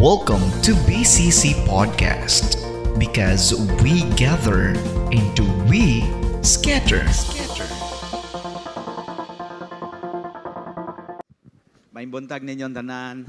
[0.00, 2.56] Welcome to BCC Podcast
[2.96, 3.52] because
[3.84, 4.72] we gather
[5.12, 6.08] into we
[6.40, 7.04] scatter.
[11.92, 13.28] May buntag ninyong tanan.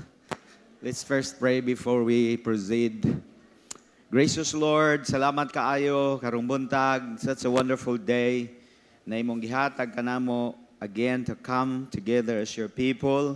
[0.79, 3.03] Let's first pray before we proceed.
[4.07, 7.19] Gracious Lord, salamat kaayo karong buntag.
[7.19, 8.47] Such a wonderful day
[9.03, 13.35] na imong gihatag kanamo again to come together as your people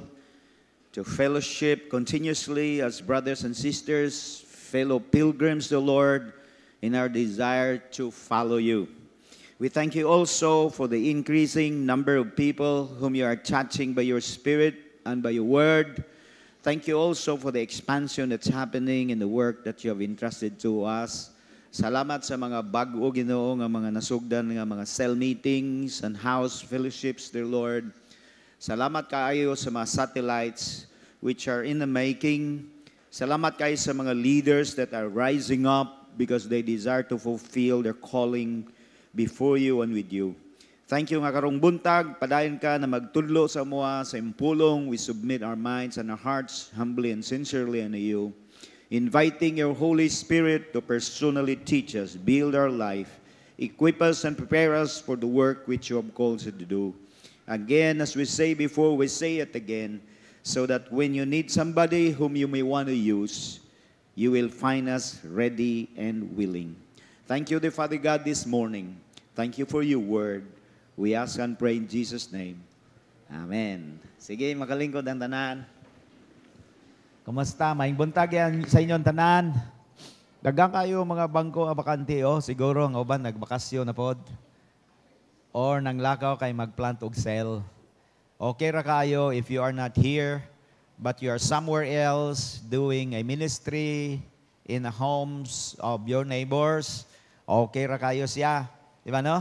[0.95, 6.31] to fellowship continuously as brothers and sisters, fellow pilgrims, the Lord,
[6.79, 8.87] in our desire to follow you.
[9.59, 14.07] We thank you also for the increasing number of people whom you are touching by
[14.07, 16.05] your Spirit and by your word.
[16.63, 20.57] Thank you also for the expansion that's happening in the work that you have entrusted
[20.63, 21.35] to us.
[21.75, 27.27] Salamat sa mga bago ginoo nga mga nasugdan nga mga cell meetings and house fellowships,
[27.27, 27.91] dear Lord.
[28.55, 30.87] Salamat kaayo sa mga satellites
[31.19, 32.71] which are in the making.
[33.11, 37.95] Salamat kayo sa mga leaders that are rising up because they desire to fulfill their
[37.95, 38.63] calling
[39.11, 40.35] before you and with you.
[40.87, 44.87] Thank you nga karong buntag, padayon ka na magtudlo sa mua sa impulong.
[44.87, 48.31] We submit our minds and our hearts humbly and sincerely unto you.
[48.87, 53.19] Inviting your Holy Spirit to personally teach us, build our life,
[53.57, 56.93] equip us and prepare us for the work which you have called us to do.
[57.45, 60.01] Again, as we say before, we say it again,
[60.41, 63.61] so that when you need somebody whom you may want to use,
[64.17, 66.73] you will find us ready and willing.
[67.29, 68.97] Thank you, dear Father God, this morning.
[69.37, 70.45] Thank you for your word.
[70.97, 72.61] We ask and pray in Jesus' name.
[73.29, 73.99] Amen.
[74.15, 75.57] Sige, makalingkod ang tanan.
[77.25, 77.73] Kumusta?
[77.73, 79.53] May buntag yan sa inyong tanan.
[80.45, 84.21] Dagang kayo mga bangko abakante oh, siguro ang uban nagbakasyon na pod.
[85.55, 87.63] Or nang lakaw kay magplant og cell.
[88.35, 90.43] Okay ra kayo if you are not here
[90.99, 94.19] but you are somewhere else doing a ministry
[94.67, 97.07] in the homes of your neighbors.
[97.47, 98.67] Okay ra kayo siya.
[98.99, 99.39] Di ba no?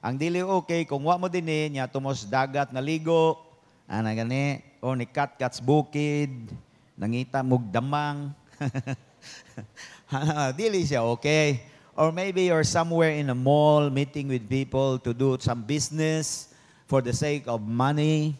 [0.00, 3.36] Ang dili okay kung wa mo dinhi nya tumos dagat naligo,
[3.84, 6.56] ana gani o ni kat kats bukid,
[6.96, 8.32] nangita mog damang.
[10.56, 11.68] dili siya okay.
[11.96, 16.54] Or maybe you're somewhere in a mall meeting with people to do some business
[16.86, 18.36] for the sake of money.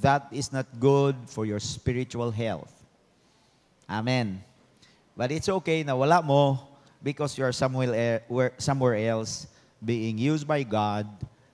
[0.00, 2.72] That is not good for your spiritual health.
[3.88, 4.42] Amen.
[5.16, 6.60] But it's okay na wala mo
[7.02, 9.46] because you're somewhere, e- where- somewhere else
[9.84, 11.08] being used by God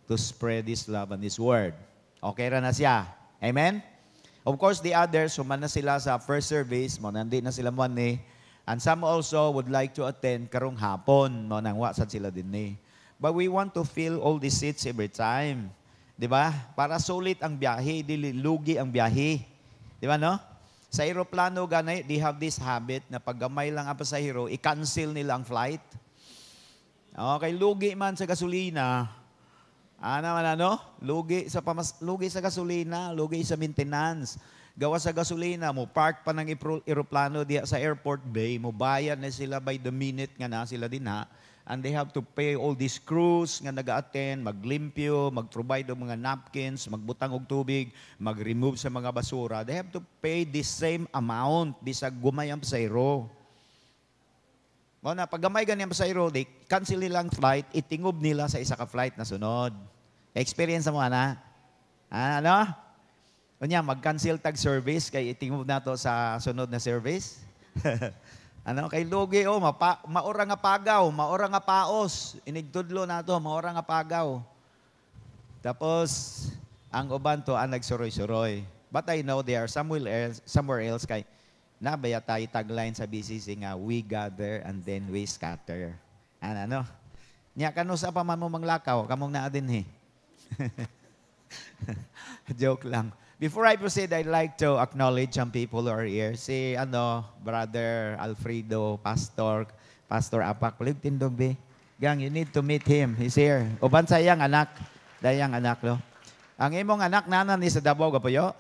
[0.09, 1.75] to spread His love and His word.
[2.23, 3.07] Okay ra na siya.
[3.43, 3.83] Amen?
[4.47, 7.87] Of course, the others, human na sila sa first service, mo nandi na sila mo
[7.87, 8.19] ni.
[8.67, 12.67] And some also would like to attend karong hapon, mo nang wasad sila din ni.
[13.15, 15.71] But we want to fill all the seats every time.
[16.19, 16.51] Di ba?
[16.75, 19.39] Para sulit ang biyahe, dili lugi ang biyahe.
[20.03, 20.35] Di ba no?
[20.91, 25.39] Sa aeroplano ganay, they have this habit na pag gamay lang ang pasahero, i-cancel nila
[25.39, 25.83] ang flight.
[27.17, 29.09] Okay, lugi man sa gasolina.
[29.97, 30.77] Ano man ano?
[31.01, 34.37] Lugi sa pamas lugi sa gasolina, lugi sa maintenance.
[34.77, 36.53] Gawa sa gasolina mo, park pa ng
[36.85, 40.85] eroplano diya sa airport bay, mo bayad na sila by the minute nga na sila
[40.85, 41.25] din ha.
[41.65, 46.85] And they have to pay all these crews nga naga-attend, maglimpyo, mag-provide og mga napkins,
[46.93, 47.89] magbutang og tubig,
[48.21, 49.65] mag-remove sa mga basura.
[49.65, 53.33] They have to pay the same amount bisag gumay ang pasahero.
[55.01, 58.77] Mo na pag gamay ganyan sa pasahero, they cancel nilang flight, itingob nila sa isa
[58.77, 59.73] ka flight na sunod.
[60.37, 61.41] Experience mo ana?
[62.13, 62.86] Ah, ano?
[63.57, 67.41] Unya mag-cancel tag service kay itingob nato sa sunod na service.
[68.69, 72.37] ano kay lugi oh, mapa, maura nga pagaw, maura nga paos.
[72.45, 74.45] Inigtudlo nato, maura nga pagaw.
[75.65, 76.11] Tapos
[76.93, 78.61] ang uban to ang nagsuroy-suroy.
[78.93, 81.25] But I know they are somewhere else, somewhere else kay
[81.81, 85.97] nabaya tayo tagline sa BCC nga, we gather and then we scatter.
[86.45, 86.81] Ano, ano?
[87.57, 89.83] Nya kano sa pa man mo manglakaw, kamong naa din he.
[92.61, 93.17] Joke lang.
[93.37, 96.33] Before I proceed, I'd like to acknowledge some people who are here.
[96.41, 99.69] Si, ano, Brother Alfredo, Pastor,
[100.09, 100.81] Pastor Apak.
[100.81, 101.53] Palig tindog, be.
[102.01, 103.13] Gang, you need to meet him.
[103.13, 103.69] He's here.
[103.85, 104.73] Uban sa iyang anak.
[105.21, 106.01] Dayang anak, no?
[106.57, 108.57] Ang imong anak nanan ni sa Davao, gapayo?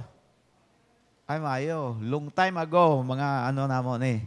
[1.25, 1.97] Ay, mayo.
[2.05, 4.21] Long time ago, mga ano na mo ni.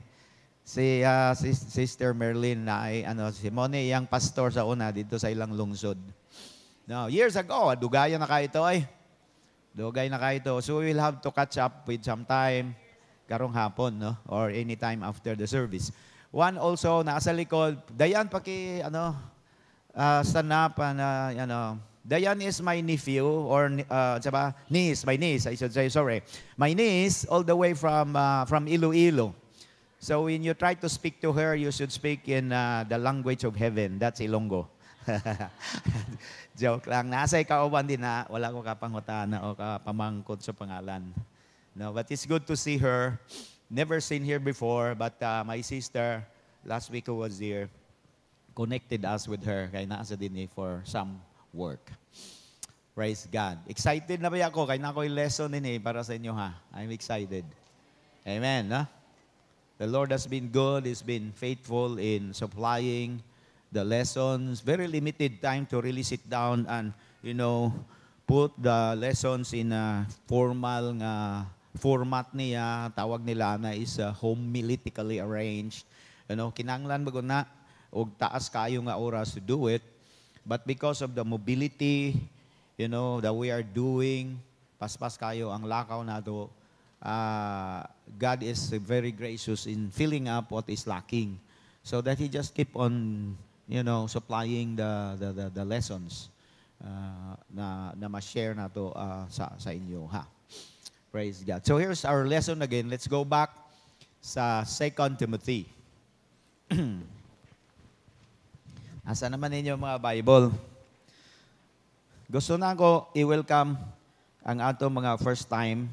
[0.65, 5.13] Si, ah, si Sister Merlin na ay, ano, si Moni, iyang pastor sa una dito
[5.21, 6.01] sa ilang lungsod.
[6.89, 8.89] No, years ago, dugayan na kayo ito ay.
[9.79, 10.53] Dugay na kayo ito.
[10.59, 12.75] So we will have to catch up with some time
[13.31, 14.11] karong hapon, no?
[14.27, 15.95] Or anytime after the service.
[16.35, 19.15] One also, nasa likod, Dayan, paki, ano,
[19.95, 25.15] uh, stand up, and, uh, ano, Dayan is my nephew, or, uh, saba, niece, my
[25.15, 26.27] niece, I should say, sorry.
[26.59, 29.31] My niece, all the way from, uh, from Iloilo.
[29.99, 33.47] So when you try to speak to her, you should speak in uh, the language
[33.47, 33.95] of heaven.
[33.97, 34.67] That's Ilonggo.
[36.59, 37.07] Joke lang.
[37.07, 41.09] Nasa kauban din na wala ko kapangutana o kapamangkot sa pangalan.
[41.75, 43.15] No, but it's good to see her.
[43.69, 46.25] Never seen her before, but uh, my sister
[46.65, 47.69] last week who was here
[48.57, 51.21] connected us with her kay nasa din eh for some
[51.53, 51.93] work.
[52.91, 53.63] Praise God.
[53.69, 54.67] Excited na ba ako?
[54.67, 56.51] Kaya na ako yung lesson din eh para sa inyo ha.
[56.75, 57.47] I'm excited.
[58.27, 58.67] Amen.
[58.67, 58.83] No?
[59.79, 60.83] The Lord has been good.
[60.83, 63.23] He's been faithful in supplying
[63.71, 64.61] the lessons.
[64.61, 67.73] Very limited time to really sit down and, you know,
[68.25, 71.45] put the lessons in a formal nga
[71.77, 72.93] format niya.
[72.93, 75.85] Tawag nila na is uh, homiletically arranged.
[76.29, 77.45] You know, kinanglan bago na
[77.89, 79.81] og taas kayo nga oras to do it.
[80.45, 82.17] But because of the mobility,
[82.77, 84.37] you know, that we are doing,
[84.81, 86.49] paspas kayo ang lakaw na to,
[87.03, 87.83] uh,
[88.17, 91.37] God is very gracious in filling up what is lacking.
[91.83, 93.35] So that He just keep on,
[93.69, 96.33] you know, supplying the, the, the, the lessons
[96.81, 100.09] uh, na, na ma-share na to uh, sa, sa inyo.
[100.09, 100.25] Ha?
[101.13, 101.61] Praise God.
[101.61, 102.89] So here's our lesson again.
[102.89, 103.53] Let's go back
[104.17, 105.69] sa 2 Timothy.
[109.09, 110.49] Asa naman ninyo mga Bible?
[112.25, 113.77] Gusto na ko i-welcome
[114.41, 115.85] ang ato mga first time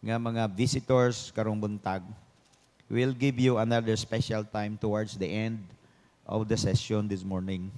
[0.00, 2.00] nga mga visitors karong buntag.
[2.88, 5.75] We'll give you another special time towards the end
[6.26, 7.70] of the session this morning.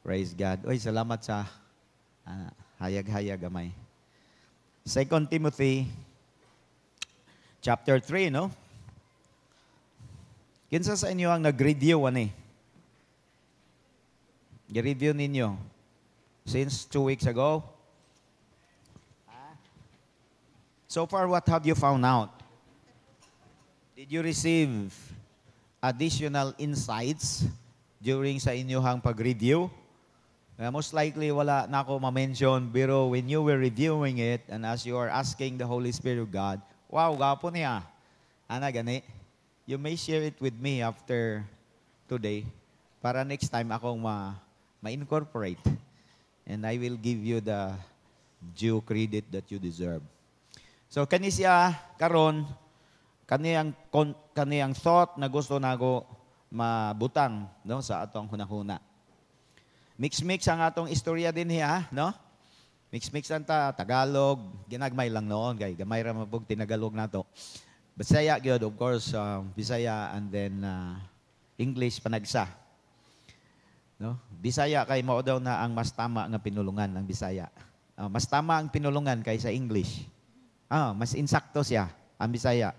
[0.00, 0.64] Praise God.
[0.64, 1.44] Oy, salamat sa
[2.24, 2.48] ah,
[2.80, 3.68] hayag-hayag gamay.
[4.88, 5.84] 2 Timothy
[7.60, 8.48] chapter 3, no?
[10.72, 12.32] Kinsa sa inyo ang nag-review ani?
[14.72, 15.60] I-review ninyo.
[16.48, 17.60] Since two weeks ago.
[20.88, 22.34] So far, what have you found out?
[23.94, 24.90] Did you receive
[25.80, 27.48] additional insights
[28.00, 29.72] during sa inyong pag-review?
[30.60, 34.84] Uh, most likely, wala na ako ma-mention, pero when you were reviewing it, and as
[34.84, 37.80] you are asking the Holy Spirit of God, wow, gapo niya.
[38.44, 39.00] Ana, gani.
[39.64, 41.48] You may share it with me after
[42.04, 42.44] today
[43.00, 44.36] para next time akong ma,
[44.84, 45.62] ma-incorporate.
[46.44, 47.72] And I will give you the
[48.52, 50.04] due credit that you deserve.
[50.90, 52.44] So kani siya karon
[53.30, 53.70] kaniyang
[54.34, 56.02] kaniyang thought na gusto nago
[56.50, 58.82] mabutang no sa atong hunahuna.
[59.94, 62.10] Mix-mix ang atong istorya din niya, no?
[62.90, 67.22] Mix-mix ang ta Tagalog, ginagmay lang noon kay gamay ra mabug tinagalog nato.
[67.94, 70.98] Bisaya gyud of course, um, Bisaya and then uh,
[71.54, 72.50] English panagsa.
[74.00, 74.18] No?
[74.40, 77.46] Bisaya kay mao daw na ang mas tama nga pinulungan ng Bisaya.
[77.94, 80.02] Uh, mas tama ang pinulungan kaysa English.
[80.66, 82.72] Ah, mas insakto siya ang Bisaya.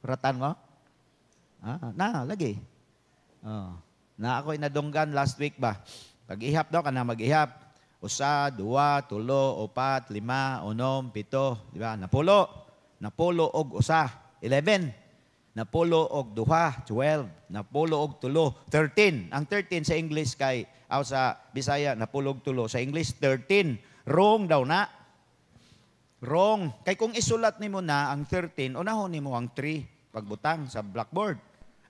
[0.00, 0.52] Ratan mo?
[1.60, 2.56] Ah, na, lagi.
[3.44, 3.76] Oh.
[4.20, 5.76] Na ako'y nadunggan last week ba?
[6.24, 7.72] Pag-ihap daw ka na mag-ihap.
[8.00, 11.68] Usa, dua, tulo, opat, lima, unom, pito.
[11.68, 12.00] Di ba?
[12.00, 12.48] Napulo.
[13.00, 14.08] Napulo og usa.
[14.40, 14.88] 11.
[15.52, 16.80] Napulo og duha.
[16.88, 17.52] 12.
[17.52, 18.64] Napulo og tulo.
[18.72, 19.28] 13.
[19.28, 22.64] Ang 13 sa English kay, aw sa Bisaya, napulo og tulo.
[22.72, 23.76] Sa English, 13.
[24.08, 24.88] Wrong daw na.
[26.20, 26.84] Wrong.
[26.84, 31.40] Kay kung isulat nimo na ang 13, unahon nimo ang 3 pagbutang sa blackboard.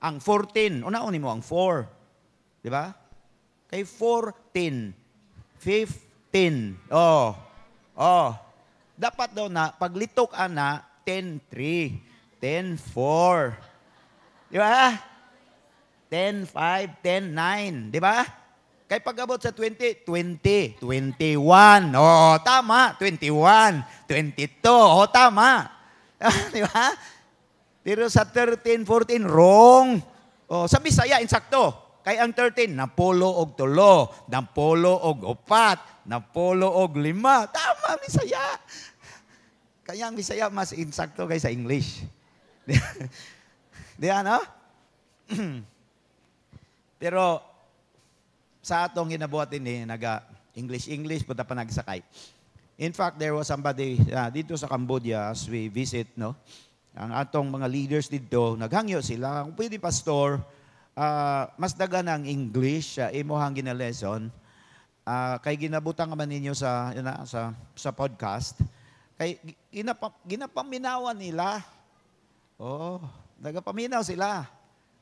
[0.00, 2.62] Ang 14, unahon nimo ang 4.
[2.62, 2.94] Di ba?
[3.66, 4.94] Kay 14,
[5.58, 6.94] 15.
[6.94, 7.34] Oh.
[7.98, 8.30] Oh.
[8.94, 13.58] Dapat daw na paglitok ana 10-3, 10-4.
[14.52, 14.94] Di ba?
[16.06, 17.90] 10-5, 10-9.
[17.90, 18.22] Di ba?
[18.90, 21.94] Kay pag-abot sa 20, 20, 21.
[21.94, 22.98] Oh, tama.
[22.98, 24.66] 21, 22.
[24.66, 25.70] Oh, tama.
[26.50, 26.90] Di ba?
[27.86, 29.94] Pero sa 13, 14, wrong.
[30.50, 32.02] Oh, sa Bisaya, insakto.
[32.02, 37.46] Kay ang 13, napulo og tulo, napulo og upat, napulo og lima.
[37.46, 38.58] Tama, Bisaya.
[39.86, 42.02] Kaya ang Bisaya mas insakto kaysa English.
[44.02, 44.42] Di ba, no?
[46.98, 47.49] Pero
[48.60, 50.20] sa atong ginabuhat ini naga
[50.52, 52.04] English English punta pa nagsakay.
[52.80, 56.32] In fact, there was somebody uh, dito sa Cambodia as we visit, no?
[56.96, 60.40] Ang atong mga leaders dito, naghangyo sila, kung pwede pastor,
[60.96, 64.32] uh, mas daga ng English, uh, imuhang ginalesson,
[65.04, 68.58] uh, kay ginabutan man ninyo sa, yun na, sa, sa podcast,
[69.20, 69.36] kay
[69.68, 71.60] ginapa, ginapaminawan nila.
[72.56, 72.96] Oh,
[73.44, 74.48] nagapaminaw sila.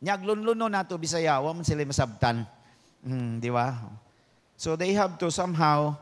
[0.03, 2.43] Nyaglunluno nato Bisaya, wa man sila masabtan.
[3.09, 3.73] Mm, di ba?
[4.61, 5.97] So they have to somehow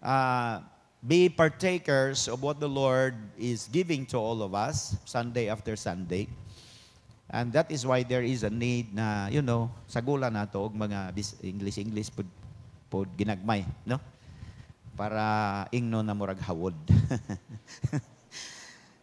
[0.00, 0.64] uh,
[1.04, 6.32] be partakers of what the Lord is giving to all of us Sunday after Sunday.
[7.28, 10.72] And that is why there is a need na, you know, sagula na to og
[10.72, 12.28] mga bis- English English pod,
[12.88, 14.00] pod ginagmay, no?
[14.96, 16.76] Para ingno na murag hawod.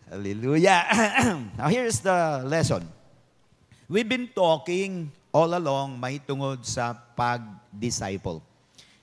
[0.09, 0.85] Hallelujah.
[1.57, 2.85] now here's the lesson.
[3.89, 8.41] We've been talking all along may tungod sa pag-disciple.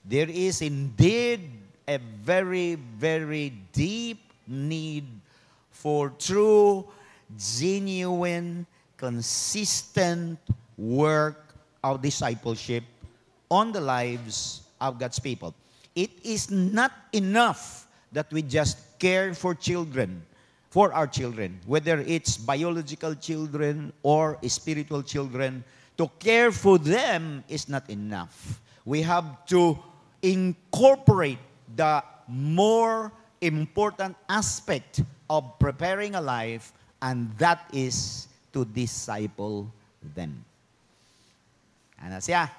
[0.04, 1.42] There is indeed
[1.86, 5.06] a very, very deep need
[5.70, 6.86] for true,
[7.38, 8.66] genuine,
[8.96, 10.38] consistent
[10.78, 12.82] work of discipleship
[13.50, 15.54] on the lives of God's people.
[15.94, 20.22] It is not enough that we just care for children,
[20.70, 25.64] for our children, whether it's biological children or spiritual children.
[25.96, 28.60] To care for them is not enough.
[28.84, 29.80] We have to
[30.20, 31.40] incorporate
[31.72, 35.00] the more important aspect
[35.30, 39.72] of preparing a life, and that is to disciple
[40.14, 40.44] them.
[41.96, 42.52] Ano siya?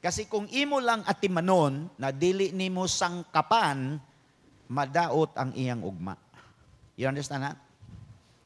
[0.00, 4.00] Kasi kung imo lang atimanon na dili nimo sangkapan,
[4.68, 6.16] madaot ang iyang ugma.
[6.96, 7.58] You understand that?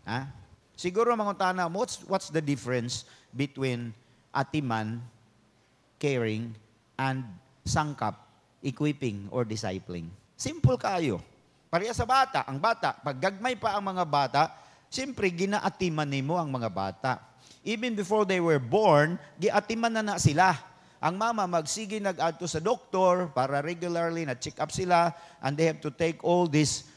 [0.06, 0.26] Ha?
[0.74, 3.94] Siguro mangutana, what's, what's the difference between
[4.34, 4.98] atiman,
[6.02, 6.50] caring,
[6.98, 7.22] and
[7.62, 8.18] sangkap,
[8.60, 10.10] equipping, or discipling?
[10.34, 11.22] Simple kayo.
[11.70, 12.42] Pareha sa bata.
[12.50, 14.42] Ang bata, pag gagmay pa ang mga bata,
[14.90, 17.22] siyempre, ginaatiman nimo ang mga bata.
[17.62, 20.52] Even before they were born, giatiman na na sila.
[21.04, 25.12] Ang mama magsige nag-adto sa doktor para regularly na check up sila
[25.44, 26.88] and they have to take all these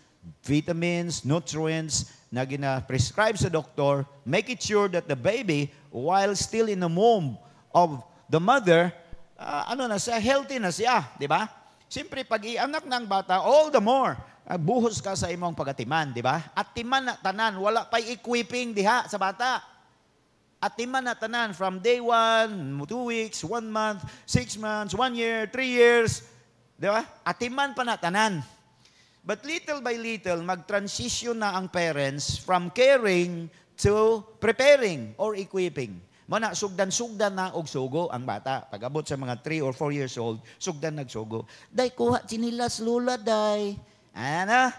[0.47, 6.83] vitamins, nutrients na gina-prescribe sa doktor, make it sure that the baby, while still in
[6.83, 7.39] the womb
[7.71, 8.91] of the mother,
[9.39, 11.47] ah, ano na siya, healthy na siya, di ba?
[11.87, 16.19] Siyempre, pag ianak ng bata, all the more, ah, buhos ka sa imong pagatiman, di
[16.19, 16.43] ba?
[16.51, 19.63] At timan na tanan, wala pa'y equipping diha sa bata.
[20.59, 25.47] At timan na tanan from day one, two weeks, one month, six months, one year,
[25.47, 26.27] three years.
[26.75, 27.07] Di ba?
[27.23, 28.41] At timan pa na tanan.
[29.27, 33.51] But little by little, mag-transition na ang parents from caring
[33.83, 35.99] to preparing or equipping.
[36.31, 38.63] Mana, sugdan-sugdan na og sugo ang bata.
[38.71, 41.43] Pag-abot sa mga 3 or 4 years old, sugdan nagsugo.
[41.67, 43.75] Day, kuha sinilas lula, day.
[44.15, 44.71] Ano?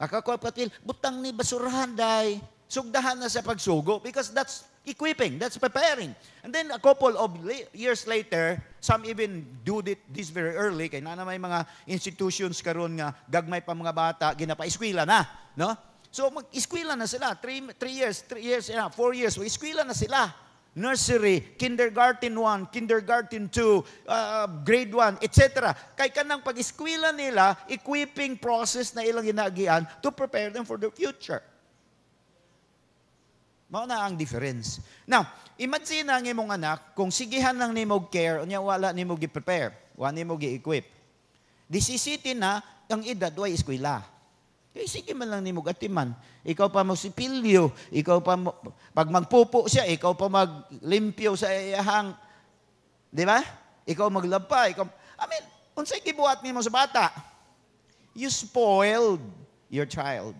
[0.00, 2.40] Akakuha patil, butang ni basurahan, day.
[2.72, 6.14] Sugdahan na sa pagsugo because that's equipping, that's preparing.
[6.42, 7.38] And then a couple of
[7.72, 12.98] years later, some even do it this very early, kay na may mga institutions karon
[12.98, 15.76] nga gagmay pa mga bata, ginapa-eskwela na, no?
[16.10, 20.34] So mag-eskwela na sila, 3 years, 3 years, yeah, 4 years, eskwela na sila.
[20.70, 25.74] Nursery, kindergarten 1, kindergarten 2, uh, grade 1, etc.
[25.98, 31.42] Kay kanang pag-eskwela nila, equipping process na ilang ginagian to prepare them for the future.
[33.70, 34.82] Mao na ang difference.
[35.06, 40.10] Now, imagine ang imong anak, kung sigihan lang nimo care, unya wala nimo gi-prepare, wala
[40.10, 40.82] nimo gi-equip.
[41.70, 42.58] Disisitin na
[42.90, 44.02] ang edad way eskwela.
[44.74, 46.10] Kaya sige man lang nimo atiman.
[46.42, 48.58] Ikaw pa mo sipilyo, ikaw pa mo,
[48.90, 52.10] pag magpupo siya, ikaw pa maglimpyo sa iyahang,
[53.06, 53.38] di ba?
[53.86, 54.82] Ikaw maglaba, ikaw,
[55.14, 55.44] I mean,
[55.78, 57.06] unsay gibuhat nimo sa bata?
[58.18, 59.22] You spoiled
[59.70, 60.34] your child.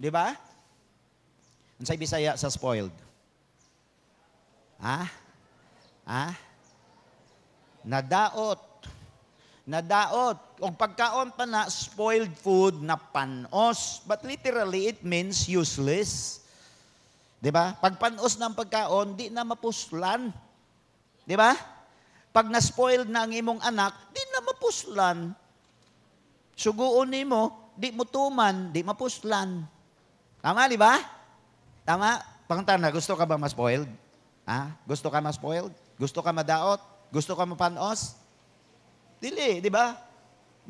[0.00, 0.32] Di ba?
[1.80, 2.92] Unsay Bisaya sa spoiled?
[4.84, 5.08] Ha?
[6.04, 6.24] Ha?
[7.80, 8.60] Nadaot.
[9.64, 10.60] Nadaot.
[10.60, 14.04] Og pagkaon pa na spoiled food na panos.
[14.04, 16.44] But literally, it means useless.
[17.40, 17.72] Di ba?
[17.80, 20.28] Pag panos ng pagkaon, di na mapuslan.
[21.24, 21.56] Di ba?
[22.30, 25.32] Pag na-spoiled na ang imong anak, di na mapuslan.
[26.54, 29.64] Suguon nimo, di mo tuman, di mapuslan.
[30.44, 31.19] Tama, di ba?
[31.90, 32.22] Tama?
[32.46, 33.90] Pangtana, gusto ka ba ma-spoiled?
[34.46, 34.70] Ha?
[34.86, 35.74] Gusto ka ma-spoiled?
[35.98, 36.78] Gusto ka madaot?
[37.10, 38.14] Gusto ka mapanos?
[39.18, 39.98] Dili, di ba?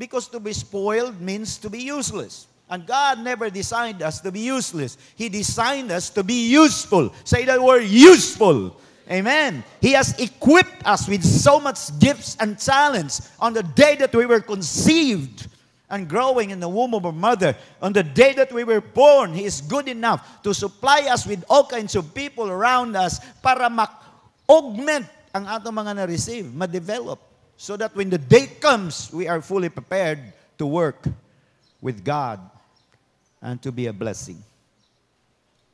[0.01, 2.49] Because to be spoiled means to be useless.
[2.73, 4.97] And God never designed us to be useless.
[5.13, 7.13] He designed us to be useful.
[7.29, 8.81] Say that word, useful.
[9.05, 9.61] Amen.
[9.85, 14.25] He has equipped us with so much gifts and talents on the day that we
[14.25, 15.53] were conceived
[15.91, 17.53] and growing in the womb of our mother.
[17.83, 21.43] On the day that we were born, He is good enough to supply us with
[21.51, 27.19] all kinds of people around us para ma-augment ang ato mga na-receive, ma-develop.
[27.61, 31.05] So that when the day comes, we are fully prepared to work
[31.83, 32.41] with God
[33.43, 34.41] and to be a blessing.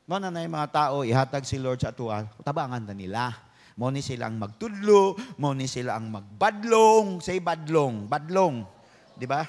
[0.07, 3.35] Mo na na mga tao, ihatag si Lord sa atua, tabangan na nila.
[3.77, 8.65] Mo ni sila ang magtudlo, mo ni sila ang magbadlong, say badlong, badlong.
[9.13, 9.45] Di ba?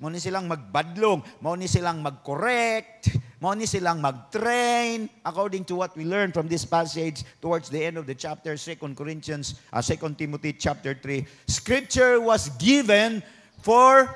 [0.00, 1.22] Ni silang magbadlong,
[1.56, 7.68] ni silang mag-correct, Mao silang mag-train according to what we learned from this passage towards
[7.68, 11.26] the end of the chapter 2 Corinthians uh, 2 Timothy chapter 3.
[11.46, 13.22] Scripture was given
[13.60, 14.08] for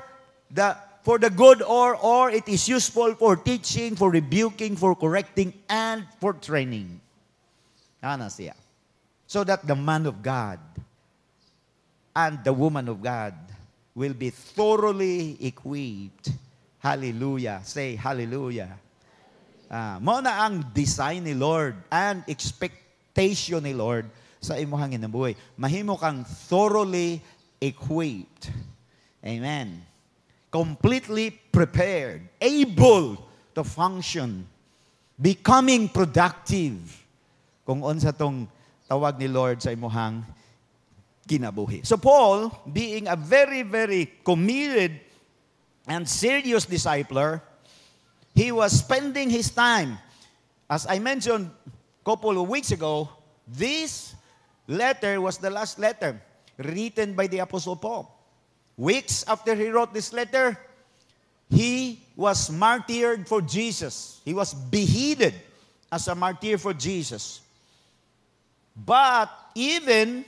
[0.49, 0.73] the
[1.05, 6.09] for the good or or it is useful for teaching, for rebuking, for correcting and
[6.17, 6.97] for training.
[8.01, 8.57] Ana siya.
[9.29, 10.57] So that the man of God
[12.17, 13.37] and the woman of God
[13.95, 16.31] will be thoroughly equipped.
[16.79, 17.61] Hallelujah.
[17.63, 18.71] Say hallelujah.
[19.69, 24.09] Ah, mo na ang design ni Lord and expectation ni Lord
[24.41, 25.35] sa imuhang inabuhay.
[25.59, 27.21] Mahimo kang thoroughly
[27.61, 28.49] equipped.
[29.21, 29.83] Amen.
[30.49, 33.19] Completely prepared, able
[33.53, 34.47] to function,
[35.19, 36.79] becoming productive.
[37.67, 38.49] Kung unsa tong
[38.89, 40.25] tawag ni Lord sa imuhang
[41.29, 41.85] kinabuhi.
[41.85, 44.99] So Paul, being a very, very committed
[45.85, 47.41] and serious discipler,
[48.33, 49.99] he was spending his time.
[50.69, 53.09] As I mentioned a couple of weeks ago,
[53.47, 54.15] this
[54.67, 56.19] letter was the last letter
[56.57, 58.09] written by the Apostle Paul.
[58.77, 60.57] Weeks after he wrote this letter,
[61.49, 64.21] he was martyred for Jesus.
[64.25, 65.33] He was beheaded
[65.91, 67.41] as a martyr for Jesus.
[68.75, 70.23] But even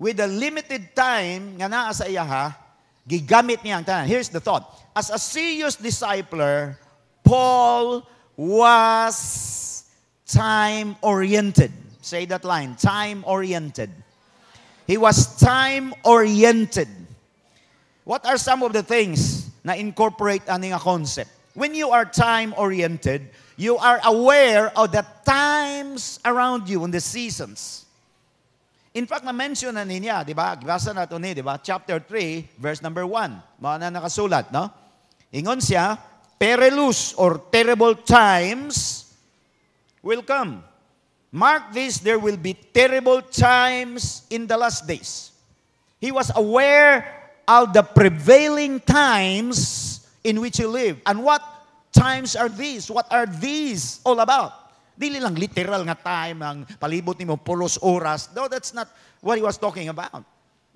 [0.00, 2.56] with the limited time nga naa sa iya ha,
[3.04, 4.08] gigamit niya ang tanan.
[4.08, 4.64] Here's the thought.
[4.96, 6.80] As a serious discipler,
[7.20, 9.84] Paul was
[10.24, 11.70] time-oriented.
[12.00, 13.92] Say that line, time-oriented.
[14.88, 16.88] He was time-oriented.
[18.08, 21.30] What are some of the things na incorporate ani nga concept?
[21.52, 23.28] When you are time-oriented,
[23.60, 27.84] you are aware of the times around you and the seasons.
[28.90, 30.58] In fact, na-mention na niya, di ba?
[30.58, 31.62] Basa na ito ni, di ba?
[31.62, 33.62] Chapter 3, verse number 1.
[33.62, 34.66] Mga na nakasulat, no?
[35.30, 35.94] Ingon siya,
[36.42, 39.06] perilous or terrible times
[40.02, 40.66] will come.
[41.30, 45.30] Mark this, there will be terrible times in the last days.
[46.02, 47.06] He was aware
[47.46, 51.02] of the prevailing times in which he lived.
[51.06, 51.42] And what
[51.92, 52.90] times are these?
[52.90, 54.59] What are these all about?
[54.96, 58.30] Dili lang literal nga time ang palibot nimo pulos oras.
[58.36, 58.90] No, that's not
[59.24, 60.24] what he was talking about.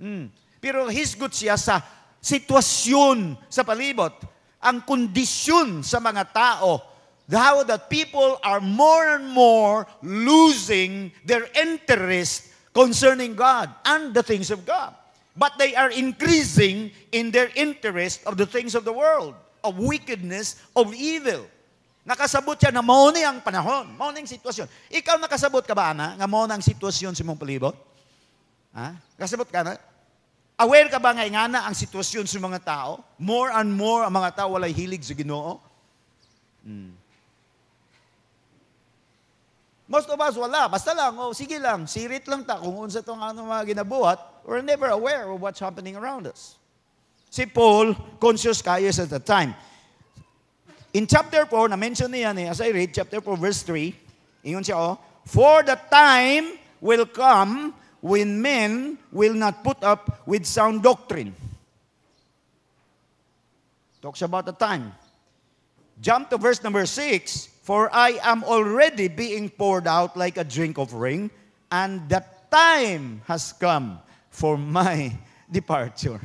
[0.00, 0.32] Mm.
[0.60, 1.84] Pero hisgot siya sa
[2.24, 4.16] sitwasyon sa palibot,
[4.64, 6.80] ang kondisyon sa mga tao,
[7.28, 14.50] how that people are more and more losing their interest concerning God and the things
[14.50, 14.96] of God.
[15.36, 20.62] But they are increasing in their interest of the things of the world, of wickedness,
[20.76, 21.44] of evil.
[22.04, 24.68] Nakasabot siya na mao ni ang panahon, mao ni ang sitwasyon.
[24.92, 27.72] Ikaw nakasabot ka ba ana nga mao ang sitwasyon sa imong palibot?
[28.76, 28.92] Ha?
[29.16, 29.80] Kasabot ka na?
[30.60, 33.00] Aware ka ba nga ingana ang sitwasyon sa mga tao?
[33.16, 35.58] More and more ang mga tao walay hilig sa Ginoo.
[36.60, 36.92] Hmm.
[39.88, 43.20] Most of us wala, basta lang, oh, sige lang, sirit lang ta kung unsa tong
[43.20, 46.56] ano mga ginabuhat, we're never aware of what's happening around us.
[47.28, 49.52] Si Paul, conscious kayo at the time.
[50.94, 54.78] In chapter 4, na-mention niya ni, as I read, chapter 4, verse 3, ingon siya,
[54.78, 54.94] oh,
[55.26, 61.34] For the time will come when men will not put up with sound doctrine.
[63.98, 64.94] Talks about the time.
[65.98, 67.48] Jump to verse number 6.
[67.64, 71.32] For I am already being poured out like a drink offering,
[71.72, 73.98] and the time has come
[74.30, 75.10] for my
[75.50, 76.20] departure.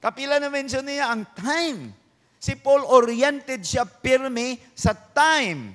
[0.00, 1.92] Kapila na mention niya ang time.
[2.44, 5.72] Si Paul oriented siya pirmi sa time.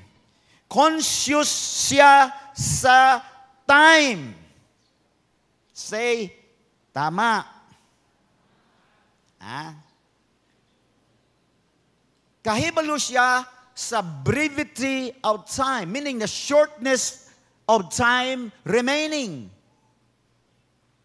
[0.69, 1.49] Conscious
[1.89, 3.25] siya sa
[3.65, 4.37] time.
[5.73, 6.29] Say,
[6.93, 7.41] tama.
[9.41, 9.73] Ah?
[12.45, 17.33] Kahibalo siya sa brevity of time, meaning the shortness
[17.65, 19.49] of time remaining.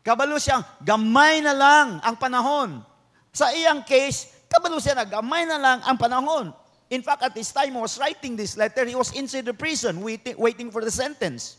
[0.05, 2.85] Kabalo siya, gamay na lang ang panahon.
[3.33, 6.55] Sa iyang case, kabalo siya na gamay na lang ang panahon.
[6.95, 9.99] In fact, at this time he was writing this letter, he was inside the prison
[9.99, 11.59] waiting, waiting for the sentence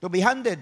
[0.00, 0.56] to be handed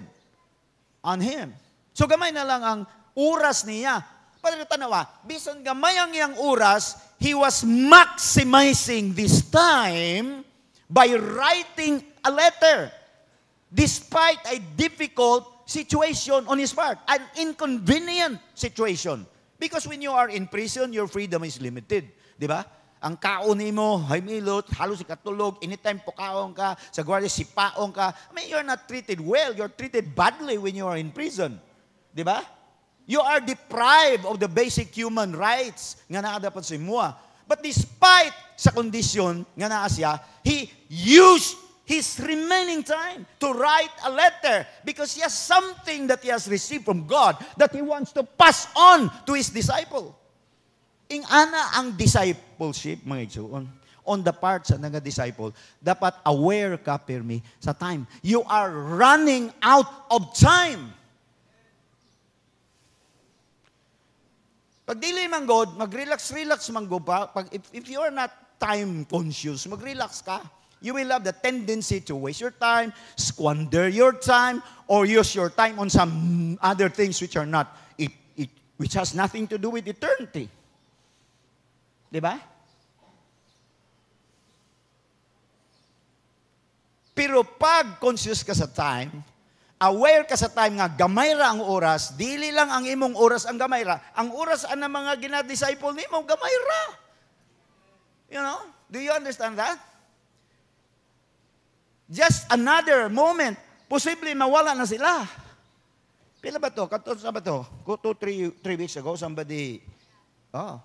[0.99, 1.55] on him.
[1.95, 2.79] So gamay na lang ang
[3.15, 4.03] oras niya.
[4.43, 10.43] Para tanawa, bisan gamay ang iyang oras, he was maximizing this time
[10.91, 12.91] by writing a letter
[13.71, 19.25] despite a difficult situation on his part, an inconvenient situation.
[19.63, 22.11] Because when you are in prison, your freedom is limited.
[22.35, 22.67] Di ba?
[22.99, 28.11] Ang kaon mo, haymilot, halos ikatulog, anytime pukaon ka, sa gwardiya sipaon ka.
[28.11, 29.55] I mean, you're not treated well.
[29.55, 31.63] You're treated badly when you are in prison.
[32.11, 32.43] Di ba?
[33.07, 37.15] You are deprived of the basic human rights nga naa dapat sa imuha.
[37.47, 44.11] But despite sa kondisyon nga naa siya, he used his remaining time to write a
[44.11, 48.23] letter because he has something that he has received from God that he wants to
[48.23, 50.15] pass on to his disciple.
[51.11, 53.67] Ing ana ang discipleship, mga igsoon,
[54.07, 55.51] on the part sa nga disciple,
[55.83, 58.07] dapat aware ka pirmi sa time.
[58.23, 60.95] You are running out of time.
[64.83, 67.31] Pag dili man God, mag-relax-relax man go pa.
[67.31, 70.43] Pag, if, if you are not time conscious, mag-relax ka.
[70.83, 75.47] You will have the tendency to waste your time, squander your time, or use your
[75.47, 79.71] time on some other things which are not, it, it, which has nothing to do
[79.71, 80.51] with eternity.
[82.11, 82.35] Di ba?
[87.15, 89.23] Pero pag conscious ka sa time,
[89.79, 93.55] aware ka sa time nga gamay ra ang oras, dili lang ang imong oras ang
[93.55, 96.83] gamay ra, ang oras ang mga ginadisciple nimo gamay ra.
[98.35, 98.67] You know?
[98.91, 99.92] Do you understand that?
[102.13, 103.57] Just another moment,
[103.89, 105.25] posible mawala na sila.
[106.37, 106.85] Pila ba to?
[106.85, 107.65] Kato sa ba to?
[108.21, 109.81] three three weeks ago, somebody,
[110.53, 110.77] oh.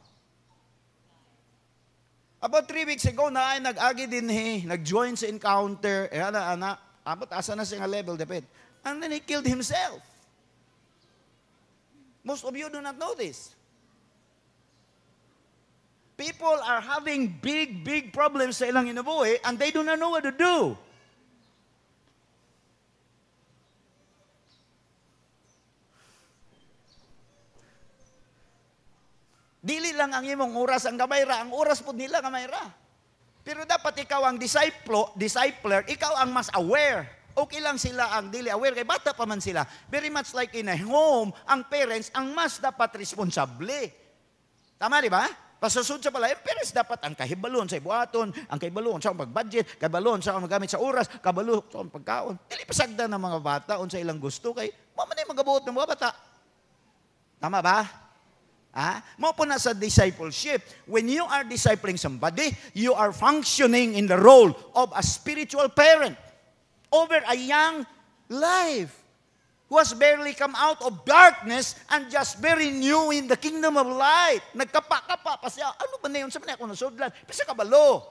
[2.41, 6.79] About three weeks ago, na ay nag-agi din he, nag-join sa encounter, eh, ana, ana,
[7.05, 8.47] abot asa na siya level, depet.
[8.87, 10.01] And then he killed himself.
[12.25, 13.53] Most of you do not know this.
[16.17, 20.25] People are having big, big problems sa ilang inabuhi and they do not know what
[20.25, 20.79] to do.
[29.99, 32.63] Lang ang imong oras ang gamay ra, ang oras po nila gamay ra.
[33.43, 37.19] Pero dapat ikaw ang disciple, discipler, ikaw ang mas aware.
[37.35, 39.67] Okay lang sila ang dili aware kay bata pa man sila.
[39.91, 43.91] Very much like in a home, ang parents ang mas dapat responsable.
[44.79, 45.27] Tama di ba?
[45.59, 50.23] Pasusod sa pala, yung parents dapat ang kahibalon sa ibuhaton, ang kahibalon sa pag-budget, kahibalon
[50.23, 52.39] sa magamit sa oras, kahibalon sa pagkaon.
[52.47, 55.75] Dili pasagda ng mga bata on sa ilang gusto kay mama na yung magabuot ng
[55.75, 56.11] mga bata.
[57.43, 58.08] Tama ba?
[58.73, 60.61] Ah, mo po na sa discipleship.
[60.85, 66.15] When you are discipling somebody, you are functioning in the role of a spiritual parent
[66.93, 67.89] over a young
[68.29, 68.93] life
[69.69, 73.85] who has barely come out of darkness and just very new in the kingdom of
[73.89, 74.41] light.
[74.57, 75.69] Nagkapa-kapa pa siya.
[75.77, 76.33] Ano ba na yun?
[76.33, 77.13] Sa mga ako nasudlan.
[77.29, 78.05] Pisa kabalo.